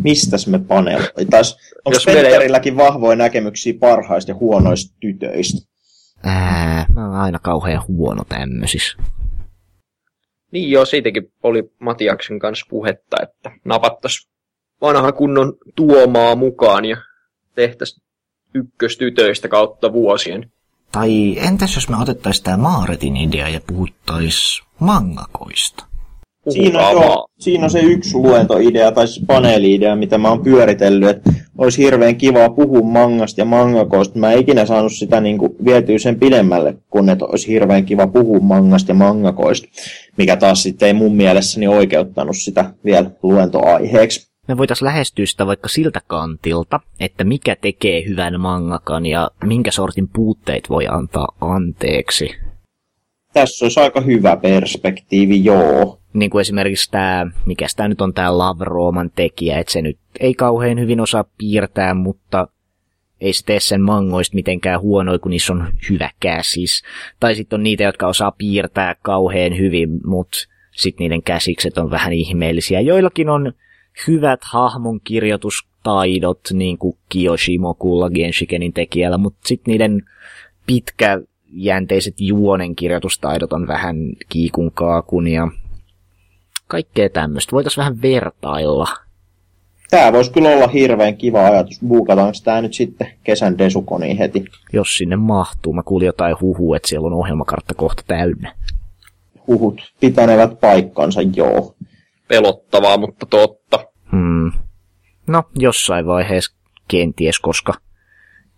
[0.02, 1.60] Mistäs me paneeltaisiin?
[1.84, 5.68] Onko Jos meillä ei- Spencerilläkin vahvoja näkemyksiä parhaista ja huonoista tytöistä?
[6.22, 8.98] Ää, mä oon aina kauhean huono tämmöisissä.
[10.50, 14.30] niin joo, siitäkin oli Matiaksen kanssa puhetta, että napattaisiin
[14.80, 16.96] vanha kunnon tuomaa mukaan ja
[17.54, 18.02] tehtäisiin
[18.54, 20.52] ykköstytöistä kautta vuosien.
[20.92, 25.84] Tai entäs jos me otettaisiin tää Maaretin idea ja puhuttais mangakoista?
[26.48, 31.30] Siinä on, joo, siinä on se yksi luentoidea tai paneeli-idea, mitä mä oon pyöritellyt, että
[31.58, 34.18] olisi hirveän kivaa puhua mangasta ja mangakoista.
[34.18, 38.06] Mä en ikinä saanut sitä niin kuin vietyä sen pidemmälle, kun että olisi hirveän kiva
[38.06, 39.68] puhua mangasta ja mangakoista,
[40.16, 44.32] mikä taas sitten ei mun mielessäni oikeuttanut sitä vielä luentoaiheeksi.
[44.48, 50.08] Me voitais lähestyä sitä vaikka siltä kantilta, että mikä tekee hyvän mangakan ja minkä sortin
[50.08, 52.30] puutteet voi antaa anteeksi.
[53.32, 55.98] Tässä olisi aika hyvä perspektiivi, joo.
[56.12, 60.34] Niin kuin esimerkiksi tämä, mikä tämä nyt on tämä Lavrooman tekijä, että se nyt ei
[60.34, 62.48] kauhean hyvin osaa piirtää, mutta
[63.20, 66.82] ei se tee sen mangoista mitenkään huonoja, kun niissä on hyvä käsis.
[67.20, 70.38] Tai sitten on niitä, jotka osaa piirtää kauhean hyvin, mutta
[70.72, 72.80] sitten niiden käsikset on vähän ihmeellisiä.
[72.80, 73.52] Joillakin on
[74.08, 80.02] hyvät hahmonkirjoitustaidot, niin kuin Kiyoshimokulla Genshikenin tekijällä, mutta sitten niiden
[81.52, 83.96] pitkäjänteiset juonenkirjoitustaidot on vähän
[84.28, 85.48] kiikun kaakun ja
[86.66, 87.52] kaikkea tämmöistä.
[87.52, 88.88] Voitaisiin vähän vertailla.
[89.90, 91.80] Tämä voisi kyllä olla hirveän kiva ajatus.
[91.88, 94.44] Buukataanko tämä nyt sitten kesän desukoniin heti?
[94.72, 95.72] jos sinne mahtuu.
[95.72, 98.54] Mä kuulin jotain huhua, että siellä on ohjelmakartta kohta täynnä.
[99.46, 101.74] Huhut pitänevät paikkansa, joo.
[102.28, 103.86] Pelottavaa, mutta totta.
[104.10, 104.52] Hmm.
[105.26, 106.56] No, jossain vaiheessa
[106.88, 107.74] kenties, koska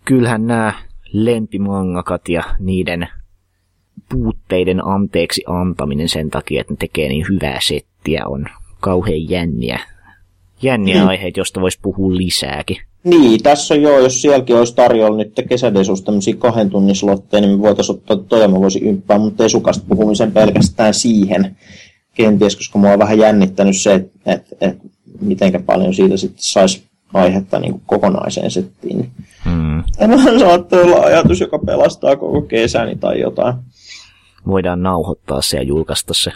[0.05, 0.73] kyllähän nämä
[1.15, 3.09] lempimangakat ja niiden
[4.13, 8.47] puutteiden anteeksi antaminen sen takia, että ne tekee niin hyvää settiä, on
[8.81, 9.81] kauhean jänniä.
[10.63, 11.09] Jänniä Mm.
[11.09, 12.77] aiheita, josta voisi puhua lisääkin.
[13.05, 17.51] Niin, tässä on joo, jos sielläkin olisi tarjolla nyt kesädesusta tämmöisiä kahden tunnin slotteja, niin
[17.57, 21.57] me voitaisiin ottaa toi ja mä voisin ympää mun desukasta puhumisen pelkästään siihen.
[22.15, 24.79] Kenties, koska mua on vähän jännittänyt se, että et, et,
[25.21, 26.83] mitenkä paljon siitä sitten saisi
[27.15, 29.11] aihetta niin kuin kokonaiseen settiin.
[29.45, 29.83] Hmm.
[29.99, 33.55] Tämähän saattaa olla ajatus, joka pelastaa koko kesäni tai jotain.
[34.47, 36.33] Voidaan nauhoittaa se ja julkaista se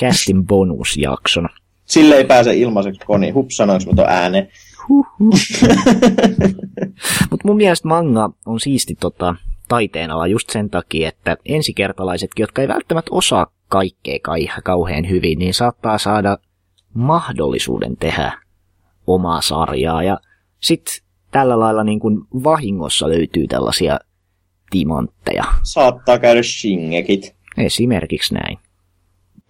[0.00, 1.48] castin bonusjaksona.
[1.84, 3.30] Sille ei pääse ilmaiseksi koni.
[3.30, 4.48] Hups, sanoinko mä tuon ääneen.
[7.30, 9.34] Mutta mun mielestä manga on siisti tota,
[9.68, 15.54] taiteenala just sen takia, että ensikertalaisetkin, jotka ei välttämättä osaa kaikkea kai, kauhean hyvin, niin
[15.54, 16.38] saattaa saada
[16.94, 18.32] mahdollisuuden tehdä
[19.14, 20.02] omaa sarjaa.
[20.02, 20.18] Ja
[20.60, 20.94] sitten
[21.30, 23.98] tällä lailla niin kun vahingossa löytyy tällaisia
[24.70, 25.44] timantteja.
[25.62, 27.36] Saattaa käydä shingekit.
[27.56, 28.58] Esimerkiksi näin.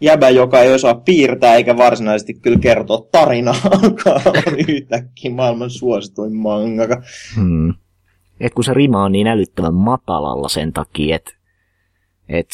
[0.01, 3.55] jäbä, joka ei osaa piirtää eikä varsinaisesti kyllä kertoa tarinaa,
[4.27, 7.03] on yhtäkkiä maailman suosituin mangaka.
[7.37, 7.75] Hmm.
[8.41, 11.31] Et kun se rima on niin älyttömän matalalla sen takia, että
[12.29, 12.51] et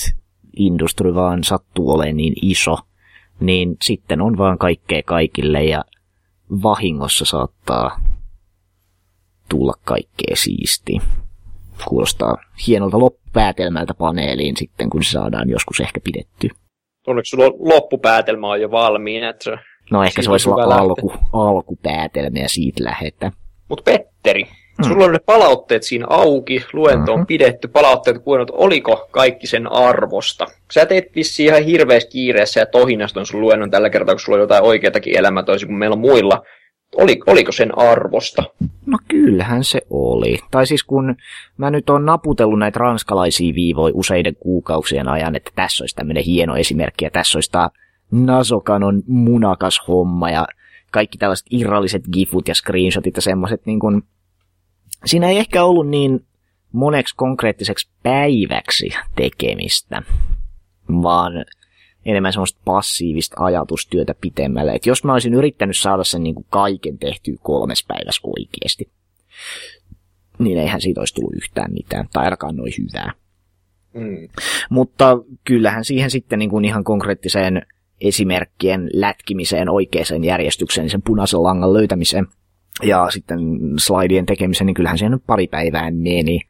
[0.56, 2.78] industry vaan sattuu olemaan niin iso,
[3.40, 5.84] niin sitten on vaan kaikkea kaikille ja
[6.62, 8.00] vahingossa saattaa
[9.48, 11.00] tulla kaikkea siistiä.
[11.88, 12.36] Kuulostaa
[12.66, 16.48] hienolta loppupäätelmältä paneeliin sitten, kun se saadaan joskus ehkä pidetty.
[17.06, 19.30] Onneksi sulla loppupäätelmä on jo valmiina.
[19.30, 19.50] Että se...
[19.90, 23.32] No ehkä se voisi olla alku, alkupäätelmä ja siitä lähettä.
[23.68, 24.48] Mutta Petteri,
[24.82, 24.88] Hmm.
[24.92, 27.26] sulla on ne palautteet siinä auki, luento on Mhm.
[27.26, 30.46] pidetty, palautteet kuunneltu, oliko kaikki sen arvosta?
[30.72, 34.36] Sä teit vissiin ihan hirveässä kiireessä ja tohinasta on sun luennon tällä kertaa, kun sulla
[34.36, 36.42] on jotain oikeatakin elämää toisin kuin meillä on muilla.
[36.96, 38.42] Oli, oliko sen arvosta?
[38.86, 40.38] No kyllähän se oli.
[40.50, 41.16] Tai siis kun
[41.56, 46.56] mä nyt on naputellut näitä ranskalaisia viivoja useiden kuukausien ajan, että tässä olisi tämmöinen hieno
[46.56, 47.68] esimerkki ja tässä olisi tää
[48.10, 50.46] Nasokanon munakas homma ja
[50.90, 54.02] kaikki tällaiset irralliset gifut ja screenshotit ja semmoiset niin kun...
[55.04, 56.26] Siinä ei ehkä ollut niin
[56.72, 60.02] moneksi konkreettiseksi päiväksi tekemistä,
[61.02, 61.32] vaan
[62.04, 64.74] enemmän semmoista passiivista ajatustyötä pitemmälle.
[64.74, 68.90] Et jos mä olisin yrittänyt saada sen niin kuin kaiken tehtyä kolmes päivässä oikeasti,
[70.38, 73.12] niin eihän siitä olisi tullut yhtään mitään, tai ainakaan noin hyvää.
[73.94, 74.28] Mm.
[74.70, 77.62] Mutta kyllähän siihen sitten niin kuin ihan konkreettiseen
[78.00, 82.26] esimerkkien lätkimiseen oikeaan järjestykseen, sen punaisen langan löytämiseen,
[82.82, 83.38] ja sitten
[83.78, 86.40] slaidien tekemisen, niin kyllähän se nyt pari päivää meni.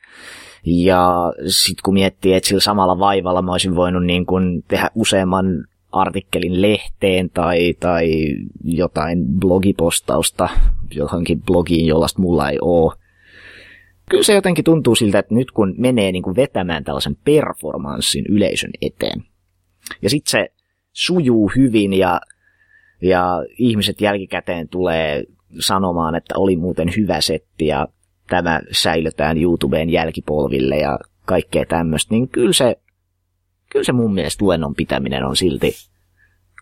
[0.66, 5.46] Ja sitten kun miettii, että sillä samalla vaivalla mä olisin voinut niin kun tehdä useamman
[5.92, 8.26] artikkelin lehteen tai, tai
[8.64, 10.48] jotain blogipostausta
[10.90, 12.94] johonkin blogiin, jollaista mulla ei ole.
[14.10, 18.70] Kyllä se jotenkin tuntuu siltä, että nyt kun menee niin kuin vetämään tällaisen performanssin yleisön
[18.80, 19.24] eteen,
[20.02, 20.48] ja sitten se
[20.92, 22.20] sujuu hyvin ja,
[23.02, 25.24] ja ihmiset jälkikäteen tulee
[25.60, 27.88] sanomaan, että oli muuten hyvä setti ja
[28.28, 32.76] tämä säilytään YouTubeen jälkipolville ja kaikkea tämmöistä, niin kyllä se,
[33.70, 35.74] kyllä se mun mielestä luennon pitäminen on silti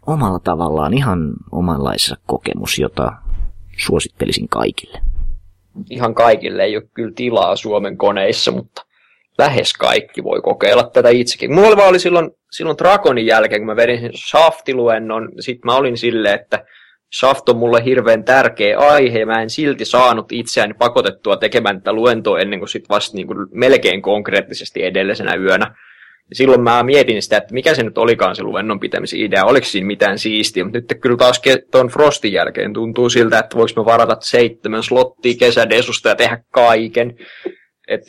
[0.07, 3.13] omalla tavallaan ihan omanlaisessa kokemus, jota
[3.77, 4.99] suosittelisin kaikille.
[5.91, 8.83] Ihan kaikille ei ole kyllä tilaa Suomen koneissa, mutta
[9.39, 11.55] lähes kaikki voi kokeilla tätä itsekin.
[11.55, 16.41] Mulla oli silloin, silloin Dragonin jälkeen, kun mä vedin sen Shaftiluennon, sit mä olin silleen,
[16.41, 16.65] että
[17.19, 21.93] Shaft on mulle hirveän tärkeä aihe, ja mä en silti saanut itseäni pakotettua tekemään tätä
[21.93, 25.75] luentoa ennen kuin sit vasta niin kuin melkein konkreettisesti edellisenä yönä.
[26.31, 29.67] Ja silloin mä mietin sitä, että mikä se nyt olikaan se luennon pitämisen idea, oliko
[29.67, 33.85] siinä mitään siistiä, mutta nyt kyllä taas tuon Frostin jälkeen tuntuu siltä, että voiko mä
[33.85, 37.17] varata seitsemän slottia kesädesusta ja tehdä kaiken.
[37.89, 38.01] Et...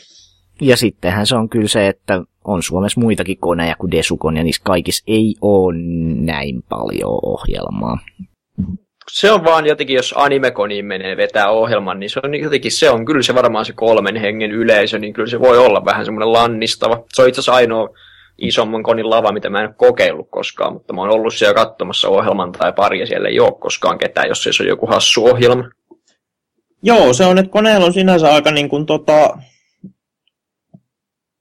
[0.62, 4.62] Ja sittenhän se on kyllä se, että on Suomessa muitakin koneja kuin Desukon, ja niissä
[4.66, 5.74] kaikissa ei ole
[6.26, 7.98] näin paljon ohjelmaa
[9.12, 13.06] se on vaan jotenkin, jos animekoniin menee vetää ohjelman, niin se on jotenkin, se on
[13.06, 17.04] kyllä se varmaan se kolmen hengen yleisö, niin kyllä se voi olla vähän semmoinen lannistava.
[17.14, 17.90] Se on itse asiassa ainoa
[18.38, 22.10] isomman konin lava, mitä mä en ole kokeillut koskaan, mutta mä oon ollut siellä katsomassa
[22.10, 25.70] ohjelman tai pari, ja siellä ei ole koskaan ketään, jos se on joku hassu ohjelma.
[26.84, 29.38] Joo, se on, että koneella on sinänsä aika niin kuin tota,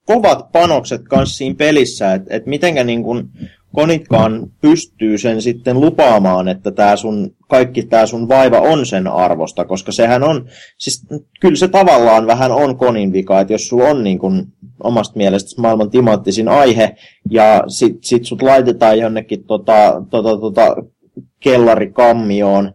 [0.06, 3.24] kovat panokset kanssa siinä pelissä, että et mitenkä niin kuin
[3.72, 9.64] konitkaan pystyy sen sitten lupaamaan, että tää sun, kaikki tämä sun vaiva on sen arvosta,
[9.64, 10.48] koska sehän on,
[10.78, 11.06] siis
[11.40, 14.46] kyllä se tavallaan vähän on konin vika, että jos sulla on niin kun
[14.82, 16.96] omasta mielestä maailman timanttisin aihe,
[17.30, 20.76] ja sit, sit sut laitetaan jonnekin tota, tota, tota,
[21.40, 22.72] kellarikammioon,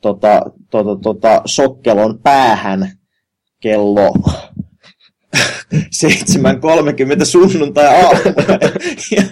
[0.00, 2.90] tota, tota, tota, sokkelon päähän
[3.60, 4.12] kello
[5.74, 8.58] 7.30 sunnuntai aamulla.
[9.16, 9.22] ja,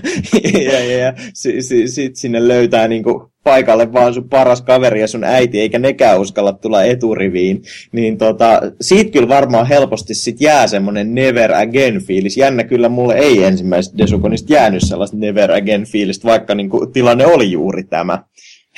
[0.61, 5.07] ja, ja, ja si, si, sit sinne löytää niinku paikalle vaan sun paras kaveri ja
[5.07, 7.63] sun äiti, eikä nekään uskalla tulla eturiviin.
[7.93, 12.37] Niin tota, siitä kyllä varmaan helposti sit jää semmonen never again fiilis.
[12.37, 17.53] Jännä kyllä mulle ei ensimmäisestä Desukonista jäänyt sellaista never again fiilistä, vaikka niinku tilanne oli
[17.53, 18.19] juuri tämä.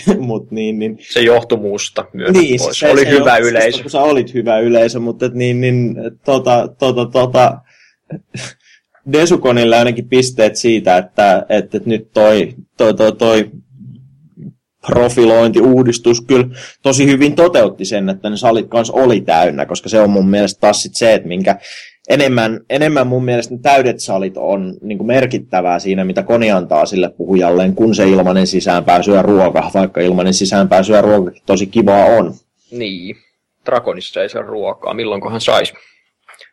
[0.18, 2.78] Mut niin, niin, se johtui muusta myös niin, pois.
[2.78, 3.82] Se, oli se hyvä johtu, yleisö.
[3.82, 7.59] Kun sä olit hyvä yleisö, mutta et niin, niin, tota, tota, tota,
[9.12, 13.51] Desukonille ainakin pisteet siitä, että, että, että nyt toi, toi, toi, toi
[14.86, 16.47] profilointiuudistus kyllä
[16.82, 20.61] tosi hyvin toteutti sen, että ne salit kanssa oli täynnä, koska se on mun mielestä
[20.61, 21.59] taas sit se, että minkä
[22.09, 26.87] enemmän, enemmän mun mielestä ne täydet salit on niin kuin merkittävää siinä, mitä koni antaa
[26.87, 32.35] sille puhujalleen, kun se ilmanen sisäänpääsyä ruoka, vaikka ilmanen sisäänpääsyä ruoka tosi kivaa on.
[32.71, 33.17] Niin,
[33.67, 35.75] Dragonissa ei saa ruokaa, milloinkohan saisi.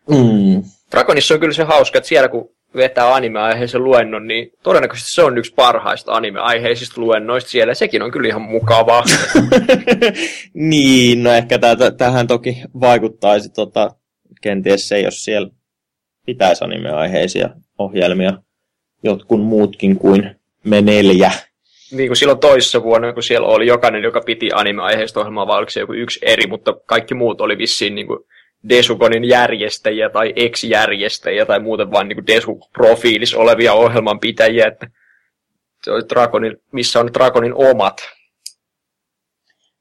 [0.10, 0.64] Mm.
[0.92, 5.38] Dragonissa on kyllä se hauska, että siellä kun vetää anime-aiheisen luennon, niin todennäköisesti se on
[5.38, 7.74] yksi parhaista anime-aiheisista luennoista siellä.
[7.74, 9.04] Sekin on kyllä ihan mukavaa.
[10.54, 11.60] niin, no ehkä
[11.98, 13.92] tähän toki vaikuttaisi tota,
[14.42, 15.50] kenties se, jos siellä
[16.26, 18.32] pitäisi anime-aiheisia ohjelmia
[19.04, 21.32] jotkun muutkin kuin me neljä.
[21.92, 25.70] Niin kuin silloin toisessa vuonna, kun siellä oli jokainen, joka piti anime-aiheista ohjelmaa, vai oliko
[25.70, 28.20] se joku yksi eri, mutta kaikki muut oli vissiin niin kuin
[28.70, 34.88] Desukonin järjestäjiä tai ex-järjestäjiä tai muuten vain niin Desu-profiilis olevia ohjelmanpitäjiä, että
[35.84, 37.98] se oli Dragonin, missä on Dragonin omat.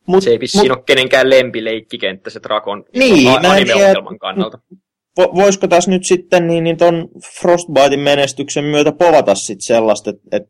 [0.06, 4.58] Mut, se ei vissiin mut, ole kenenkään lempileikkikenttä se Dragon niin, anime-ohjelman kannalta.
[5.16, 7.08] Voisiko tässä nyt sitten niin, niin ton
[7.40, 10.42] Frostbitein menestyksen myötä povata sitten sellaista, että et,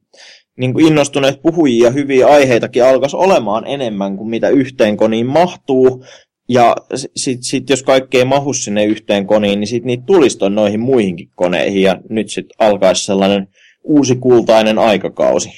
[0.59, 6.05] niin kuin innostuneet puhujia hyviä aiheitakin alkaisi olemaan enemmän kuin mitä yhteen koniin mahtuu,
[6.48, 6.76] ja
[7.16, 11.28] sitten sit, jos kaikki ei mahu sinne yhteen koniin, niin sitten niitä tulisi noihin muihinkin
[11.34, 13.48] koneihin, ja nyt sitten alkaisi sellainen
[13.84, 15.50] uusi kultainen aikakausi.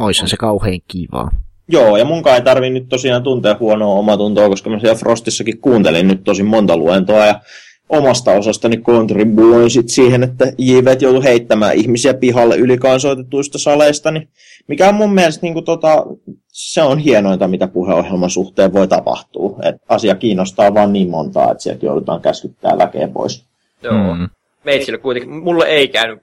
[0.00, 1.30] Oishan se kauhean kivaa.
[1.72, 6.08] Joo, ja munkaan ei tarvi nyt tosiaan tuntea huonoa omatuntoa, koska mä siellä Frostissakin kuuntelin
[6.08, 7.40] nyt tosi monta luentoa, ja
[7.88, 14.28] omasta osastani kontribuoin sit siihen, että JVt joutu heittämään ihmisiä pihalle ylikansoitetuista saleista, niin
[14.68, 16.06] mikä on mun mielestä niin kuin, tota,
[16.48, 19.58] se on hienointa, mitä puheohjelman suhteen voi tapahtua.
[19.62, 23.44] Et asia kiinnostaa vaan niin montaa, että sieltä joudutaan käskyttää väkeä pois.
[23.82, 24.14] Joo.
[24.14, 24.28] Mm.
[24.64, 26.22] Meitsille kuitenkin, mulle ei käynyt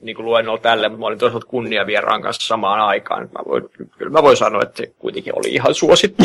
[0.00, 3.22] niin kuin luennolla tälle, mutta mä olin toisaalta kunnia vieraan kanssa samaan aikaan.
[3.22, 3.62] Mä voin,
[3.98, 6.24] kyllä mä voin sanoa, että se kuitenkin oli ihan suosittu.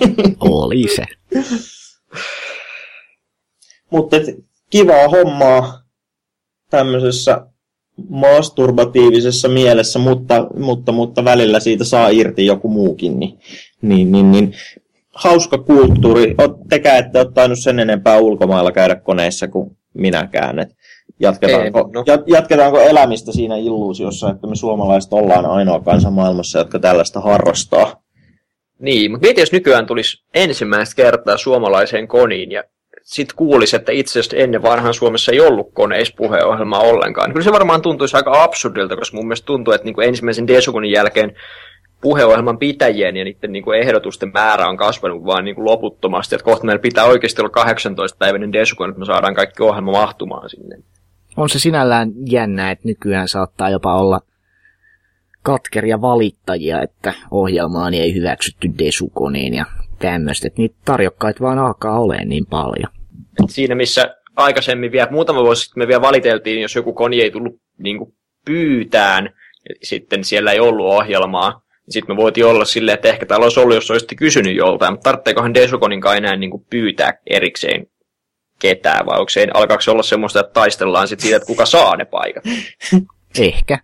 [0.40, 1.04] oli se.
[3.90, 4.16] Mutta
[4.70, 5.82] kivaa hommaa
[6.70, 7.46] tämmöisessä
[8.08, 13.18] masturbatiivisessa mielessä, mutta, mutta, mutta välillä siitä saa irti joku muukin.
[13.18, 13.38] Niin,
[13.82, 14.54] niin, niin, niin
[15.14, 16.34] hauska kulttuuri.
[16.68, 20.58] Tekää, että ole tainnut sen enempää ulkomailla käydä koneissa kuin minäkään.
[20.58, 20.77] Et
[21.20, 22.04] jatketaanko, Ei, no.
[22.26, 28.02] jatketaanko elämistä siinä illuusiossa, että me suomalaiset ollaan ainoa kansa maailmassa, jotka tällaista harrastaa?
[28.78, 32.64] Niin, mutta mieti, jos nykyään tulisi ensimmäistä kertaa suomalaiseen koniin ja
[33.02, 37.32] sitten kuulisi, että itse asiassa ennen vanhan Suomessa ei ollut koneispuheohjelmaa ollenkaan.
[37.32, 40.90] Kyllä se varmaan tuntuisi aika absurdilta, koska mun mielestä tuntuu, että niin kuin ensimmäisen Desukunin
[40.90, 41.36] jälkeen
[42.00, 46.34] puheohjelman pitäjien ja niiden niin kuin ehdotusten määrä on kasvanut vaan niin kuin loputtomasti.
[46.34, 50.78] Että kohta meillä pitää oikeasti olla 18-päiväinen Desukun, että me saadaan kaikki ohjelma mahtumaan sinne.
[51.36, 54.20] On se sinällään jännä, että nykyään saattaa jopa olla
[55.42, 59.64] katkeria valittajia, että ohjelmaani ei hyväksytty Desukoneen ja
[59.98, 60.46] tämmöistä.
[60.46, 62.92] Että niitä tarjokkaita vaan alkaa olemaan niin paljon.
[63.48, 67.60] Siinä missä aikaisemmin vielä, muutama vuosi sitten me vielä valiteltiin, jos joku koni ei tullut
[67.78, 68.14] niin kuin
[68.44, 69.30] pyytään,
[69.82, 73.60] sitten siellä ei ollut ohjelmaa, niin sitten me voitiin olla silleen, että ehkä täällä olisi
[73.60, 77.86] ollut, jos olisitte kysynyt joltain, mutta tarvitseekohan Desokoninkaan enää niin kuin pyytää erikseen
[78.58, 81.96] ketään, vai onko se, alkaako se olla semmoista, että taistellaan sitten siitä, että kuka saa
[81.96, 82.44] ne paikat?
[83.38, 83.78] Ehkä.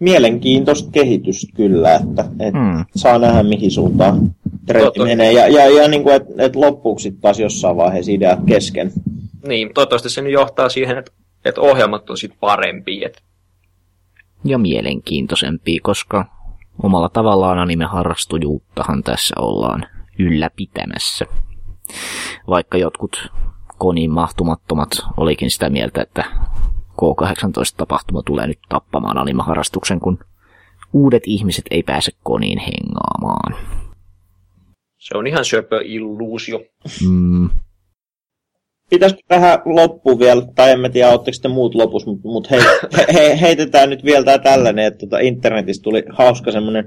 [0.00, 2.84] Mielenkiintoista kehitystä kyllä, että, että hmm.
[2.96, 4.30] saa nähdä mihin suuntaan
[4.66, 5.32] trendi menee.
[5.32, 8.92] Ja, ja, ja niin kuin, että, että loppuuko sitten taas jossain vaiheessa ideat kesken.
[9.48, 11.12] Niin, toivottavasti se nyt johtaa siihen, että,
[11.44, 13.06] että ohjelmat on sitten parempia.
[13.06, 13.22] Että...
[14.44, 16.24] Ja mielenkiintoisempia, koska
[16.82, 19.86] omalla tavallaan anime-harrastujuuttahan tässä ollaan
[20.18, 21.26] ylläpitämässä.
[22.48, 23.32] Vaikka jotkut
[23.78, 26.24] koniin mahtumattomat olikin sitä mieltä, että
[26.92, 30.18] K18-tapahtuma tulee nyt tappamaan anime-harrastuksen, kun
[30.92, 33.56] uudet ihmiset ei pääse koniin hengaamaan.
[34.98, 36.60] Se on ihan söpö illuusio.
[37.10, 37.50] Mm.
[38.90, 42.56] Pitäisikö tähän loppu vielä, tai en tiedä, oletteko te muut lopussa, mutta mut he,
[42.96, 46.84] he, he, heitetään nyt vielä tämä tällainen, että tuota internetissä tuli hauska semmoinen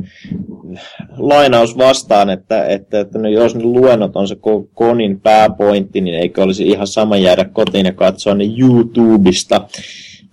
[1.17, 4.35] lainaus vastaan, että, että, että no jos ne luennot on se
[4.73, 9.67] konin pääpointti, niin eikö olisi ihan sama jäädä kotiin ja katsoa ne YouTubesta.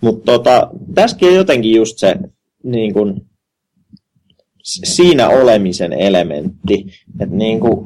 [0.01, 2.17] Mutta tota, tässäkin on jotenkin just se
[2.65, 3.27] niin kun,
[4.63, 6.87] siinä olemisen elementti,
[7.21, 7.85] että niin kuin,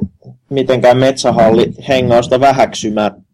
[0.50, 3.29] mitenkään metsähalli hengausta vähäksymättä,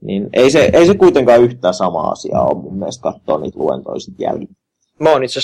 [0.00, 4.14] niin ei se, ei se kuitenkaan yhtään sama asia ole mun mielestä katsoa niitä luentoisit
[4.18, 4.56] jälkeen.
[5.00, 5.40] Mä oon itse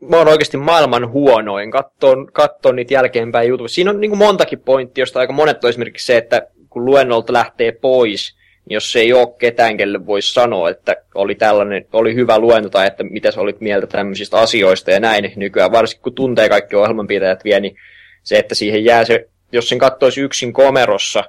[0.00, 3.68] mä oon oikeasti maailman huonoin katsoa, katsoa niitä jälkeenpäin juttuja.
[3.68, 7.72] Siinä on niin montakin pointtia, josta aika monet on esimerkiksi se, että kun luennolta lähtee
[7.72, 8.36] pois,
[8.68, 12.68] niin jos se ei ole ketään, kelle voisi sanoa, että oli tällainen, oli hyvä luento
[12.68, 16.76] tai että mitä sä olit mieltä tämmöisistä asioista ja näin nykyään, varsinkin kun tuntee kaikki
[16.76, 17.76] ohjelmanpitäjät vielä, niin
[18.22, 21.24] se, että siihen jää se, jos sen katsoisi yksin komerossa,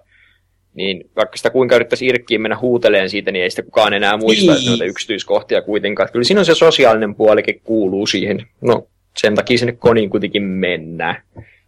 [0.74, 4.54] niin vaikka sitä kuinka yrittäisi Irkkiin mennä huuteleen siitä, niin ei sitä kukaan enää muista
[4.54, 4.66] niin.
[4.66, 6.10] noita yksityiskohtia kuitenkaan.
[6.12, 8.48] Kyllä siinä on se sosiaalinen puolikin kuuluu siihen.
[8.62, 11.24] No, sen takia sinne koniin kuitenkin mennään.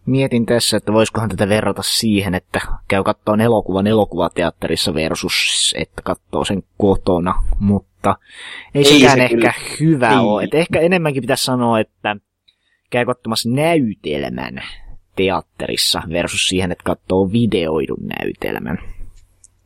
[0.06, 6.44] Mietin tässä, että voisikohan tätä verrata siihen, että käy katsoa elokuvan elokuvateatterissa versus, että katsoo
[6.44, 8.16] sen kotona, mutta
[8.74, 9.54] ei, ei sekään se ehkä kyllä.
[9.80, 10.18] hyvä niin.
[10.18, 10.44] ole.
[10.44, 12.16] Että ehkä enemmänkin pitäisi sanoa, että
[12.90, 14.62] käy katsomassa näytelmän
[15.16, 18.95] teatterissa versus siihen, että katsoo videoidun näytelmän.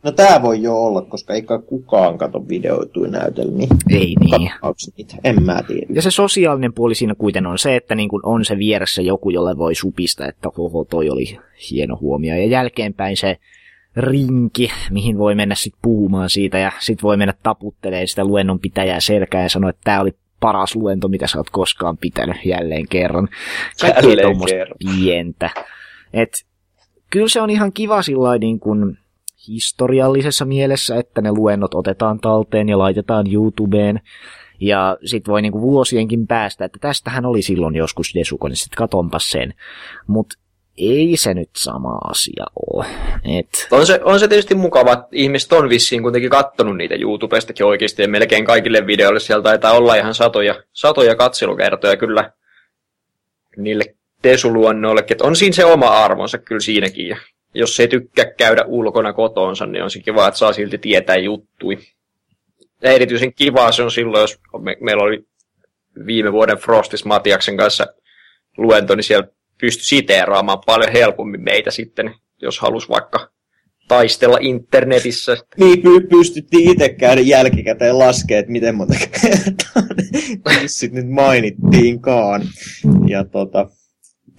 [0.02, 3.66] No tää voi jo olla, koska ei kukaan kato videoituja näytelmiä.
[3.90, 4.50] Ei niin.
[4.96, 5.16] niitä?
[5.24, 5.86] En mä tiedä.
[5.90, 9.30] Ja se sosiaalinen puoli siinä kuitenkin on se, että niin kun on se vieressä joku,
[9.30, 11.38] jolle voi supista, että hoho, toi oli
[11.70, 12.36] hieno huomio.
[12.36, 13.36] Ja jälkeenpäin se
[13.96, 19.00] rinki, mihin voi mennä sitten puhumaan siitä ja sitten voi mennä taputtelee sitä luennon pitäjää
[19.00, 23.28] selkää ja sanoa, että tämä oli paras luento, mitä sä oot koskaan pitänyt jälleen kerran.
[23.80, 25.50] Kaikki tuommoista pientä.
[26.12, 26.46] Et,
[27.10, 28.98] kyllä se on ihan kiva sillä niin kuin
[29.48, 34.00] historiallisessa mielessä, että ne luennot otetaan talteen ja laitetaan YouTubeen.
[34.60, 39.54] Ja sit voi niinku vuosienkin päästä, että tästähän oli silloin joskus Desukon, sit katonpas sen.
[40.06, 40.36] Mutta
[40.78, 42.86] ei se nyt sama asia ole.
[43.38, 43.68] Et...
[43.70, 48.02] On, se, on se tietysti mukava, että ihmiset on vissiin kuitenkin kattonut niitä YouTubestakin oikeasti,
[48.02, 52.32] ja melkein kaikille videoille sieltä taitaa olla ihan satoja, satoja katselukertoja kyllä
[53.56, 53.84] niille
[54.22, 57.16] Desuluonnoillekin, että on siinä se oma arvonsa kyllä siinäkin, ja
[57.54, 61.78] jos ei tykkää käydä ulkona kotonsa, niin on se kiva, että saa silti tietää juttui.
[62.82, 65.24] Ja erityisen kivaa se on silloin, jos me, meillä oli
[66.06, 67.86] viime vuoden Frostis Matiaksen kanssa
[68.56, 69.28] luento, niin siellä
[69.60, 73.30] pystyi siteeraamaan paljon helpommin meitä sitten, jos halus vaikka
[73.88, 75.36] taistella internetissä.
[75.56, 79.82] Niin, py- pystyttiin itse käydä jälkikäteen laskemaan, että miten monta kertaa
[80.92, 82.42] nyt mainittiinkaan.
[83.08, 83.68] Ja tota,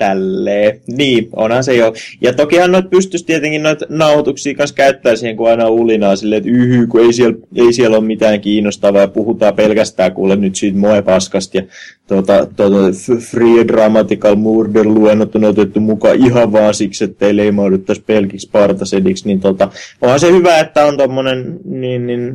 [0.02, 0.82] tälleen.
[0.88, 1.94] Niin, onhan se jo.
[2.22, 6.50] Ja tokihan noit pystyisi tietenkin noita nauhoituksia kanssa käyttää siihen, kun aina ulinaa silleen, että
[6.50, 10.78] yhy, kun ei siellä, ei siellä ole mitään kiinnostavaa ja puhutaan pelkästään kuule nyt siitä
[10.78, 11.64] moepaskasta ja
[12.08, 12.76] tuota, tuota,
[13.20, 19.28] Free Dramatical Murder luennot on otettu mukaan ihan vaan siksi, että ei leimauduttaisi pelkiksi partasediksi,
[19.28, 19.70] niin tota,
[20.02, 22.34] onhan se hyvä, että on tommonen niin, niin,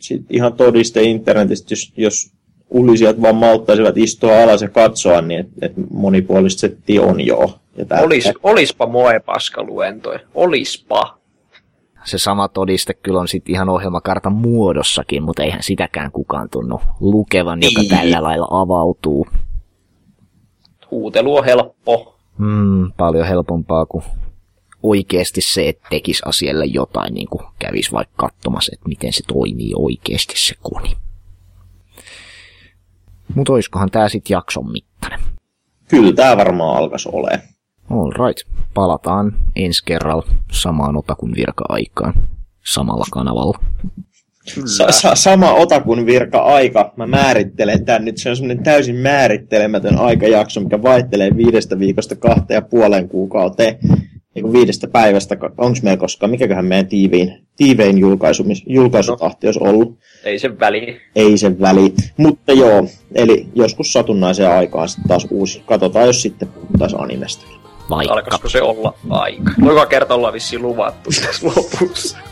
[0.00, 2.30] sit ihan todiste internetistä, jos, jos
[2.70, 7.58] ulisijat vaan malttaisivat istua alas ja katsoa, niin että et monipuolista setti on jo.
[7.76, 10.20] Ja Olis, olispa moe paskaluentoja.
[10.34, 11.18] Olispa.
[12.04, 17.58] Se sama todiste kyllä on sitten ihan ohjelmakartan muodossakin, mutta eihän sitäkään kukaan tunnu lukevan,
[17.62, 17.90] joka niin.
[17.90, 19.26] tällä lailla avautuu.
[20.90, 22.16] Huutelu on helppo.
[22.38, 24.04] Mm, paljon helpompaa kuin
[24.82, 29.72] oikeasti se, että tekisi asialle jotain, niin kuin kävisi vaikka katsomassa, että miten se toimii
[29.76, 30.96] oikeasti se koni.
[33.34, 35.20] Mutta oiskohan tää sitten jakson mittainen?
[35.88, 37.42] Kyllä tää varmaan alkas ole.
[37.90, 38.48] All right.
[38.74, 42.14] Palataan ensi kerralla samaan otakun virka-aikaan
[42.66, 43.58] samalla kanavalla.
[44.76, 46.92] Sa- sa- sama otakun virka-aika.
[46.96, 48.18] Mä määrittelen tän nyt.
[48.18, 53.78] Se on semmonen täysin määrittelemätön aikajakso, mikä vaihtelee viidestä viikosta kahteen ja puolen kuukauteen
[54.34, 59.98] niin viidestä päivästä, onko meillä koskaan, mikäköhän meidän tiivein, tiivein julkaisu, julkaisutahti olisi ollut.
[60.24, 61.00] Ei se väli.
[61.16, 61.94] Ei se väli.
[62.16, 65.62] Mutta joo, eli joskus satunnaiseen aikaan sitten taas uusi.
[65.66, 67.46] Katsotaan, jos sitten puhuttaisiin animesta.
[67.90, 68.14] Vaikka.
[68.14, 69.52] Alkaisiko se olla aika?
[69.64, 72.18] Joka kerta ollaan vissiin luvattu tässä lopussa.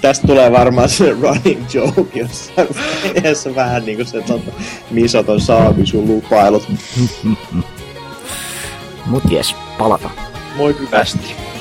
[0.00, 2.68] Tästä tulee varmaan se running joke jossain
[3.04, 4.52] vaiheessa vähän niin kuin se tota,
[4.90, 5.40] Misoton
[5.84, 6.68] sun lupailut.
[9.06, 10.10] Mut jes, palata.
[10.56, 11.51] Moi hyvästi.